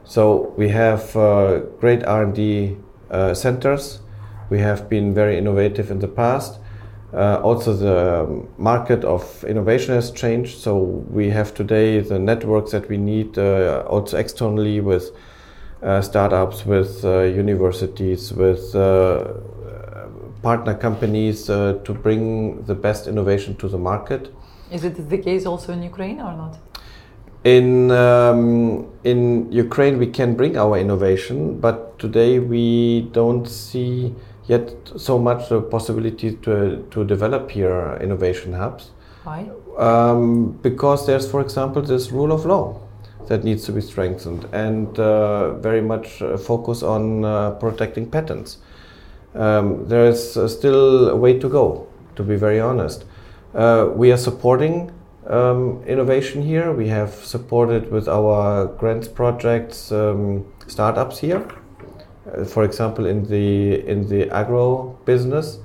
So 0.06 0.54
we 0.56 0.70
have 0.70 1.16
uh, 1.18 1.60
great 1.80 2.04
R&D 2.06 2.78
uh, 3.10 3.34
centers. 3.34 4.00
We 4.50 4.60
have 4.60 4.88
been 4.88 5.14
very 5.14 5.38
innovative 5.38 5.90
in 5.90 6.00
the 6.00 6.08
past. 6.08 6.60
Uh, 7.14 7.40
also, 7.44 7.74
the 7.74 8.46
market 8.58 9.04
of 9.04 9.44
innovation 9.46 9.96
has 9.96 10.12
changed. 10.12 10.58
So 10.60 10.78
we 11.10 11.30
have 11.30 11.54
today 11.54 12.00
the 12.00 12.20
networks 12.20 12.72
that 12.72 12.90
we 12.90 12.98
need 12.98 13.38
uh, 13.38 13.86
also 13.88 14.18
externally 14.18 14.82
with 14.82 15.12
uh, 15.82 16.02
startups, 16.02 16.66
with 16.66 17.06
uh, 17.06 17.22
universities, 17.22 18.34
with 18.34 18.76
uh, 18.76 19.34
partner 20.46 20.76
companies 20.76 21.50
uh, 21.50 21.80
to 21.84 21.94
bring 21.94 22.64
the 22.66 22.76
best 22.76 23.08
innovation 23.08 23.56
to 23.56 23.68
the 23.68 23.78
market. 23.92 24.24
is 24.72 24.84
it 24.84 24.96
the 25.10 25.18
case 25.18 25.44
also 25.52 25.74
in 25.76 25.82
ukraine 25.94 26.20
or 26.28 26.34
not 26.44 26.54
In 27.56 27.92
um, 27.92 28.88
in 29.12 29.20
Ukraine, 29.66 29.96
we 30.04 30.08
can 30.20 30.30
bring 30.40 30.54
our 30.64 30.76
innovation, 30.86 31.38
but 31.66 31.78
today 32.04 32.40
we 32.54 32.66
don't 33.20 33.46
see 33.46 34.16
yet 34.48 34.72
so 34.98 35.18
much 35.20 35.50
the 35.50 35.62
possibility 35.62 36.36
to 36.36 36.86
to 36.92 37.04
develop 37.04 37.52
here 37.52 37.98
innovation 38.02 38.54
hubs. 38.54 38.92
why 39.24 39.50
Um, 39.78 40.54
because 40.62 41.06
there's, 41.06 41.30
for 41.30 41.42
example, 41.42 41.82
this 41.82 42.12
rule 42.12 42.32
of 42.32 42.46
law 42.46 42.80
that 43.28 43.44
needs 43.44 43.66
to 43.66 43.72
be 43.72 43.82
strengthened 43.82 44.48
and 44.54 44.98
uh, 45.00 45.54
very 45.56 45.82
much 45.82 46.22
focus 46.40 46.84
on 46.84 47.26
uh, 47.26 47.52
protecting 47.52 48.10
patents. 48.10 48.60
Um, 49.34 49.88
there 49.90 50.06
is 50.06 50.38
uh, 50.38 50.48
still 50.48 51.10
a 51.10 51.16
way 51.16 51.38
to 51.40 51.50
go, 51.50 51.88
to 52.16 52.24
be 52.24 52.36
very 52.36 52.60
honest. 52.60 53.04
Uh, 53.54 53.90
we 53.94 54.12
are 54.12 54.18
supporting 54.18 54.92
um, 55.28 55.84
innovation 55.86 56.42
here. 56.42 56.72
We 56.72 56.88
have 56.88 57.14
supported 57.14 57.92
with 57.92 58.08
our 58.08 58.68
grants 58.68 59.08
projects 59.08 59.92
um, 59.92 60.46
startups 60.68 61.20
here. 61.20 61.46
For 62.48 62.64
example, 62.64 63.06
in 63.06 63.26
the 63.28 63.88
in 63.88 64.08
the 64.10 64.30
agro 64.30 64.98
business, 65.06 65.60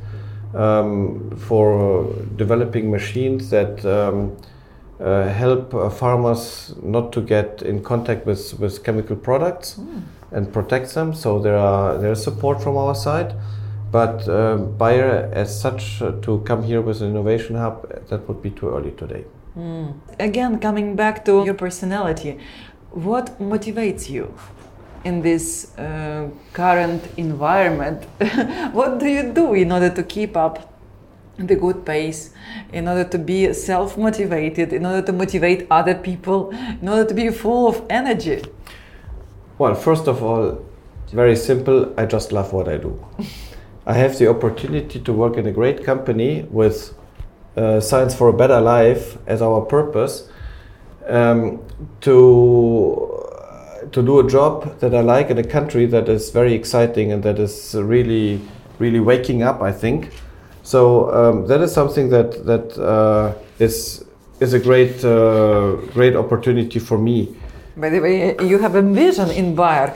um, 0.55 1.31
for 1.37 2.13
developing 2.37 2.91
machines 2.91 3.51
that 3.51 3.85
um, 3.85 4.37
uh, 5.01 5.29
help 5.29 5.75
uh, 5.75 5.89
farmers 5.89 6.75
not 6.83 7.13
to 7.13 7.23
get 7.23 7.63
in 7.63 7.83
contact 7.83 8.27
with, 8.27 8.59
with 8.59 8.85
chemical 8.85 9.17
products 9.17 9.81
and 10.33 10.53
protect 10.53 10.95
them. 10.95 11.15
So 11.15 11.39
there 11.39 11.57
are 11.57 11.97
there 11.97 12.13
is 12.13 12.23
support 12.23 12.63
from 12.63 12.77
our 12.77 12.95
side, 12.95 13.35
but 13.91 14.29
uh, 14.29 14.57
Bayer 14.57 15.31
as 15.33 15.59
such 15.59 16.03
uh, 16.03 16.13
to 16.23 16.41
come 16.41 16.63
here 16.63 16.83
with 16.83 17.01
an 17.01 17.11
innovation 17.11 17.57
hub 17.57 17.89
that 18.09 18.29
would 18.29 18.43
be 18.43 18.51
too 18.51 18.69
early 18.69 18.93
today. 18.93 19.25
again 20.21 20.59
coming 20.61 20.95
back 20.97 21.25
to 21.25 21.45
your 21.45 21.55
personality 21.55 22.39
what 22.93 23.37
motivates 23.41 24.09
you 24.09 24.33
in 25.05 25.23
this 25.23 25.77
uh, 25.79 26.29
current 26.53 27.03
environment 27.17 28.05
what 28.73 28.99
do 28.99 29.09
you 29.09 29.33
do 29.33 29.55
in 29.55 29.73
order 29.73 29.91
to 29.91 30.03
keep 30.03 30.37
up 30.37 30.67
the 31.39 31.57
good 31.57 31.87
pace 31.87 32.35
in 32.73 32.87
order 32.87 33.05
to 33.05 33.19
be 33.19 33.53
self-motivated 33.53 34.73
in 34.73 34.85
order 34.85 35.01
to 35.01 35.13
motivate 35.13 35.67
other 35.71 35.95
people 35.95 36.51
in 36.51 36.89
order 36.89 37.05
to 37.05 37.15
be 37.15 37.31
full 37.31 37.69
of 37.69 37.83
energy 37.89 38.43
Well, 39.61 39.75
first 39.75 40.09
of 40.09 40.23
all, 40.23 40.65
very 41.13 41.37
simple. 41.37 41.93
I 41.99 42.07
just 42.07 42.33
love 42.33 42.55
what 42.55 42.67
I 42.67 42.79
do. 42.79 42.99
I 43.85 43.93
have 43.93 44.17
the 44.19 44.27
opportunity 44.31 44.99
to 44.99 45.13
work 45.13 45.37
in 45.37 45.47
a 45.47 45.53
great 45.53 45.85
company 45.85 46.47
with 46.51 46.95
uh, 47.59 47.79
Science 47.79 48.15
for 48.15 48.29
a 48.29 48.33
Better 48.33 48.59
Life 48.59 49.19
as 49.27 49.43
our 49.43 49.61
purpose 49.61 50.31
um, 51.07 51.63
to 52.01 53.20
to 53.93 54.03
do 54.03 54.21
a 54.21 54.27
job 54.29 54.79
that 54.81 54.95
I 54.95 55.01
like 55.01 55.31
in 55.31 55.39
a 55.39 55.45
country 55.45 55.87
that 55.87 56.09
is 56.09 56.31
very 56.31 56.55
exciting 56.55 57.13
and 57.13 57.23
that 57.23 57.39
is 57.39 57.75
really 57.75 58.41
really 58.79 59.01
waking 59.01 59.43
up. 59.43 59.61
I 59.63 59.73
think, 59.73 60.09
So 60.63 60.81
um, 61.13 61.47
that 61.49 61.61
is 61.61 61.73
something 61.73 62.11
that 62.11 62.31
that 62.47 62.67
uh, 62.79 63.33
is 63.59 64.05
is 64.41 64.53
a 64.55 64.59
great 64.59 65.05
uh, 65.05 65.77
great 65.97 66.17
opportunity 66.17 66.79
for 66.79 66.99
me. 66.99 67.19
By 67.77 67.89
the 67.91 68.01
way, 68.01 68.37
you 68.51 68.59
have 68.59 68.75
a 68.75 68.83
vision 68.83 69.31
in 69.31 69.55
Bayer: 69.55 69.89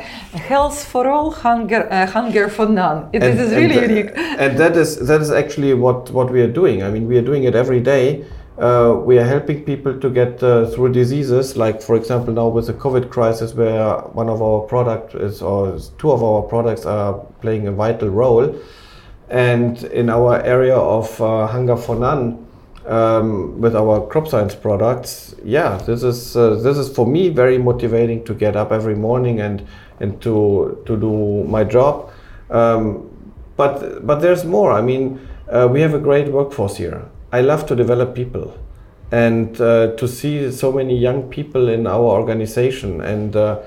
health 0.50 0.78
for 0.92 1.06
all, 1.06 1.30
hunger 1.30 1.82
uh, 1.90 2.06
hunger 2.06 2.48
for 2.48 2.66
none. 2.66 2.98
It, 3.12 3.22
And- 3.22 3.38
is 3.40 3.50
really 3.60 3.74
tha- 3.76 3.88
unique. 3.88 4.10
And 4.38 4.58
that 4.58 4.76
is 4.76 4.96
that 5.08 5.20
is 5.20 5.30
actually 5.30 5.74
what 5.74 6.10
what 6.10 6.28
we 6.30 6.40
are 6.46 6.52
doing. 6.60 6.82
I 6.82 6.88
mean, 6.90 7.04
we 7.08 7.16
are 7.20 7.26
doing 7.30 7.44
it 7.44 7.54
every 7.54 7.80
day. 7.80 8.24
Uh, 8.58 9.00
we 9.04 9.18
are 9.18 9.24
helping 9.24 9.64
people 9.64 9.98
to 9.98 10.08
get 10.08 10.40
uh, 10.40 10.64
through 10.66 10.92
diseases, 10.92 11.56
like 11.56 11.82
for 11.82 11.96
example 11.96 12.32
now 12.32 12.46
with 12.46 12.68
the 12.68 12.72
COVID 12.74 13.10
crisis, 13.10 13.52
where 13.52 13.96
one 14.12 14.28
of 14.28 14.40
our 14.40 14.60
product 14.60 15.14
is 15.16 15.42
or 15.42 15.76
two 15.98 16.12
of 16.12 16.22
our 16.22 16.42
products 16.42 16.86
are 16.86 17.14
playing 17.40 17.66
a 17.66 17.72
vital 17.72 18.08
role. 18.08 18.54
And 19.28 19.82
in 19.84 20.08
our 20.08 20.40
area 20.42 20.76
of 20.76 21.20
uh, 21.20 21.48
hunger 21.48 21.76
for 21.76 21.96
none, 21.96 22.46
um, 22.86 23.60
with 23.60 23.74
our 23.74 24.06
crop 24.06 24.28
science 24.28 24.54
products, 24.54 25.34
yeah, 25.42 25.78
this 25.78 26.04
is 26.04 26.36
uh, 26.36 26.54
this 26.56 26.76
is 26.76 26.94
for 26.94 27.06
me 27.06 27.30
very 27.30 27.58
motivating 27.58 28.24
to 28.24 28.34
get 28.34 28.54
up 28.54 28.70
every 28.70 28.94
morning 28.94 29.40
and 29.40 29.66
and 29.98 30.20
to 30.22 30.80
to 30.86 30.96
do 30.96 31.44
my 31.44 31.64
job. 31.64 32.12
Um, 32.50 33.10
but 33.56 34.06
but 34.06 34.20
there's 34.20 34.44
more. 34.44 34.70
I 34.70 34.82
mean, 34.82 35.18
uh, 35.48 35.68
we 35.68 35.80
have 35.80 35.94
a 35.94 35.98
great 35.98 36.28
workforce 36.28 36.76
here. 36.76 37.10
I 37.36 37.40
love 37.40 37.66
to 37.66 37.74
develop 37.74 38.14
people, 38.14 38.56
and 39.10 39.60
uh, 39.60 39.96
to 39.96 40.06
see 40.06 40.52
so 40.52 40.70
many 40.70 40.96
young 40.96 41.24
people 41.30 41.68
in 41.68 41.84
our 41.86 42.08
organization 42.20 43.00
and 43.00 43.34
uh, 43.34 43.58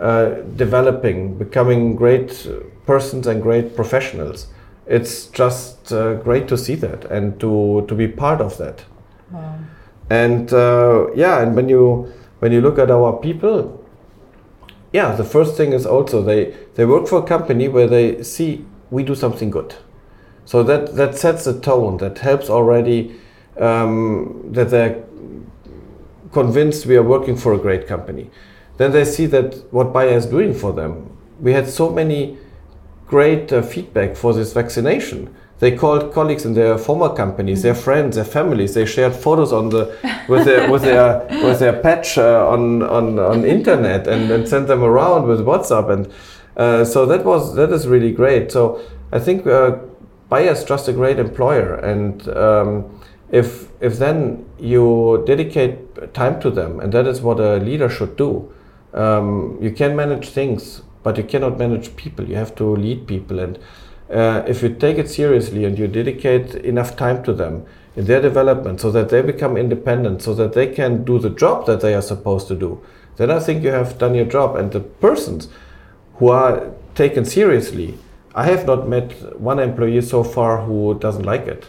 uh, 0.00 0.24
developing, 0.56 1.38
becoming 1.38 1.94
great 1.94 2.48
persons 2.84 3.28
and 3.28 3.40
great 3.40 3.76
professionals. 3.76 4.48
It's 4.88 5.26
just 5.26 5.92
uh, 5.92 6.14
great 6.14 6.48
to 6.48 6.58
see 6.58 6.74
that 6.86 7.04
and 7.04 7.38
to 7.38 7.84
to 7.86 7.94
be 7.94 8.08
part 8.08 8.40
of 8.40 8.58
that. 8.58 8.84
And 10.10 10.52
uh, 10.52 11.06
yeah, 11.14 11.42
and 11.42 11.54
when 11.54 11.68
you 11.68 12.12
when 12.40 12.50
you 12.50 12.60
look 12.60 12.78
at 12.78 12.90
our 12.90 13.12
people, 13.12 13.86
yeah, 14.92 15.14
the 15.14 15.24
first 15.24 15.56
thing 15.56 15.72
is 15.72 15.86
also 15.86 16.22
they 16.22 16.52
they 16.74 16.84
work 16.84 17.06
for 17.06 17.18
a 17.20 17.26
company 17.34 17.68
where 17.68 17.86
they 17.86 18.24
see 18.24 18.64
we 18.90 19.04
do 19.04 19.14
something 19.14 19.50
good. 19.50 19.74
So 20.44 20.62
that 20.64 20.96
that 20.96 21.16
sets 21.16 21.46
a 21.46 21.58
tone 21.58 21.98
that 21.98 22.18
helps 22.18 22.50
already 22.50 23.14
um, 23.58 24.50
that 24.52 24.70
they're 24.70 25.04
convinced 26.32 26.86
we 26.86 26.96
are 26.96 27.02
working 27.02 27.36
for 27.36 27.52
a 27.52 27.58
great 27.58 27.86
company. 27.86 28.30
Then 28.78 28.92
they 28.92 29.04
see 29.04 29.26
that 29.26 29.72
what 29.72 29.92
Bayer 29.92 30.16
is 30.16 30.26
doing 30.26 30.54
for 30.54 30.72
them. 30.72 31.16
We 31.40 31.52
had 31.52 31.68
so 31.68 31.90
many 31.90 32.38
great 33.06 33.52
uh, 33.52 33.62
feedback 33.62 34.16
for 34.16 34.32
this 34.32 34.52
vaccination. 34.52 35.34
They 35.58 35.76
called 35.76 36.12
colleagues 36.12 36.44
in 36.44 36.54
their 36.54 36.76
former 36.76 37.10
companies, 37.14 37.62
their 37.62 37.74
friends, 37.74 38.16
their 38.16 38.24
families. 38.24 38.74
They 38.74 38.84
shared 38.84 39.14
photos 39.14 39.52
on 39.52 39.68
the 39.68 39.94
with 40.28 40.44
their 40.44 40.68
with 40.70 40.82
their 40.82 41.24
with 41.44 41.60
their 41.60 41.80
patch 41.80 42.18
uh, 42.18 42.48
on 42.48 42.82
on 42.82 43.18
on 43.18 43.44
internet 43.56 44.08
and, 44.08 44.30
and 44.30 44.48
sent 44.48 44.66
them 44.66 44.82
around 44.82 45.28
with 45.28 45.40
WhatsApp 45.40 45.90
and 45.90 46.12
uh, 46.56 46.84
so 46.84 47.06
that 47.06 47.24
was 47.24 47.54
that 47.54 47.70
is 47.70 47.86
really 47.86 48.12
great. 48.12 48.50
So 48.50 48.80
I 49.12 49.18
think 49.20 49.46
is 50.40 50.64
just 50.64 50.88
a 50.88 50.92
great 50.92 51.18
employer 51.18 51.74
and. 51.74 52.28
Um, 52.28 53.00
if 53.32 53.68
if 53.80 53.98
then 53.98 54.44
you 54.58 55.24
dedicate 55.26 56.14
time 56.14 56.38
to 56.40 56.50
them, 56.50 56.78
and 56.78 56.92
that 56.92 57.06
is 57.06 57.22
what 57.22 57.40
a 57.40 57.56
leader 57.56 57.88
should 57.88 58.16
do, 58.16 58.52
um, 58.92 59.58
you 59.60 59.72
can 59.72 59.96
manage 59.96 60.28
things, 60.28 60.82
but 61.02 61.16
you 61.16 61.24
cannot 61.24 61.58
manage 61.58 61.96
people. 61.96 62.28
You 62.28 62.36
have 62.36 62.54
to 62.56 62.76
lead 62.76 63.06
people, 63.06 63.40
and 63.40 63.58
uh, 64.10 64.42
if 64.46 64.62
you 64.62 64.68
take 64.68 64.98
it 64.98 65.08
seriously 65.08 65.64
and 65.64 65.78
you 65.78 65.88
dedicate 65.88 66.54
enough 66.56 66.94
time 66.94 67.24
to 67.24 67.32
them 67.32 67.64
in 67.96 68.04
their 68.04 68.20
development, 68.20 68.82
so 68.82 68.90
that 68.90 69.08
they 69.08 69.22
become 69.22 69.56
independent, 69.56 70.20
so 70.20 70.34
that 70.34 70.52
they 70.52 70.66
can 70.66 71.02
do 71.02 71.18
the 71.18 71.30
job 71.30 71.64
that 71.66 71.80
they 71.80 71.94
are 71.94 72.02
supposed 72.02 72.48
to 72.48 72.54
do, 72.54 72.82
then 73.16 73.30
I 73.30 73.40
think 73.40 73.64
you 73.64 73.70
have 73.70 73.96
done 73.96 74.14
your 74.14 74.26
job. 74.26 74.56
And 74.56 74.72
the 74.72 74.80
persons 74.80 75.48
who 76.16 76.28
are 76.28 76.70
taken 76.94 77.24
seriously, 77.24 77.98
I 78.34 78.44
have 78.46 78.66
not 78.66 78.88
met 78.88 79.38
one 79.38 79.58
employee 79.58 80.00
so 80.02 80.24
far 80.24 80.62
who 80.62 80.98
doesn't 80.98 81.24
like 81.24 81.46
it 81.46 81.66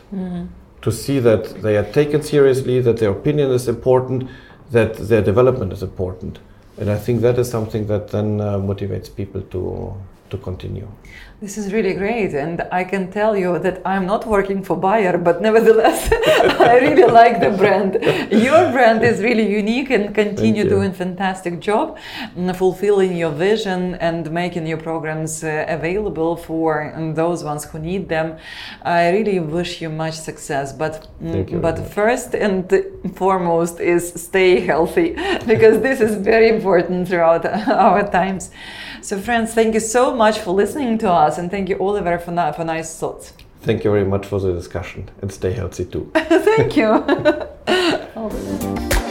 to 0.81 0.91
see 0.91 1.19
that 1.19 1.61
they 1.61 1.77
are 1.77 1.89
taken 1.91 2.21
seriously, 2.21 2.81
that 2.81 2.97
their 2.97 3.11
opinion 3.11 3.51
is 3.51 3.67
important, 3.67 4.29
that 4.71 4.95
their 4.97 5.21
development 5.21 5.71
is 5.73 5.81
important. 5.81 6.39
And 6.77 6.89
I 6.89 6.97
think 6.97 7.21
that 7.21 7.39
is 7.39 7.49
something 7.49 7.87
that 7.87 8.09
then 8.09 8.41
uh, 8.41 8.57
motivates 8.57 9.13
people 9.13 9.41
to, 9.41 9.95
to 10.33 10.37
continue. 10.49 10.87
This 11.43 11.57
is 11.57 11.73
really 11.73 11.93
great, 11.93 12.31
and 12.45 12.57
I 12.71 12.83
can 12.85 13.11
tell 13.11 13.33
you 13.43 13.59
that 13.65 13.81
I'm 13.85 14.05
not 14.13 14.25
working 14.25 14.63
for 14.67 14.75
Bayer, 14.77 15.17
but 15.17 15.41
nevertheless, 15.41 15.99
I 16.71 16.77
really 16.85 17.09
like 17.21 17.35
the 17.45 17.51
brand. 17.61 17.91
Your 18.47 18.61
brand 18.71 19.03
is 19.03 19.21
really 19.21 19.47
unique 19.61 19.89
and 19.89 20.15
continue 20.15 20.63
doing 20.75 20.91
fantastic 20.93 21.59
job, 21.59 21.85
mm, 22.37 22.55
fulfilling 22.55 23.17
your 23.17 23.33
vision 23.49 23.95
and 23.95 24.31
making 24.31 24.65
your 24.71 24.81
programs 24.89 25.43
uh, 25.43 25.65
available 25.67 26.37
for 26.37 26.93
um, 26.95 27.13
those 27.13 27.43
ones 27.43 27.65
who 27.65 27.77
need 27.77 28.07
them. 28.07 28.37
I 28.81 29.09
really 29.09 29.39
wish 29.57 29.81
you 29.81 29.89
much 29.89 30.15
success, 30.29 30.71
but 30.83 30.93
mm, 31.21 31.61
but 31.65 31.75
first 31.99 32.29
and 32.45 32.63
foremost 33.15 33.75
is 33.81 34.03
stay 34.29 34.61
healthy 34.61 35.09
because 35.51 35.75
this 35.87 35.99
is 35.99 36.15
very 36.15 36.47
important 36.57 37.09
throughout 37.09 37.43
our 37.85 38.03
times. 38.09 38.49
So, 39.03 39.19
friends, 39.19 39.53
thank 39.53 39.73
you 39.73 39.81
so 39.81 40.15
much 40.15 40.39
for 40.39 40.51
listening 40.51 40.97
to 40.99 41.11
us, 41.11 41.37
and 41.37 41.51
thank 41.51 41.67
you, 41.67 41.77
Oliver, 41.77 42.17
for, 42.17 42.31
ni- 42.31 42.53
for 42.53 42.63
nice 42.63 42.97
thoughts. 42.97 43.33
Thank 43.59 43.83
you 43.83 43.91
very 43.91 44.05
much 44.05 44.25
for 44.25 44.39
the 44.39 44.53
discussion 44.53 45.09
and 45.21 45.29
stay 45.29 45.51
healthy 45.51 45.83
too. 45.83 46.09
thank 46.15 46.77
you. 46.77 46.87
All 46.87 48.29
the 48.29 48.87
best. 48.89 49.02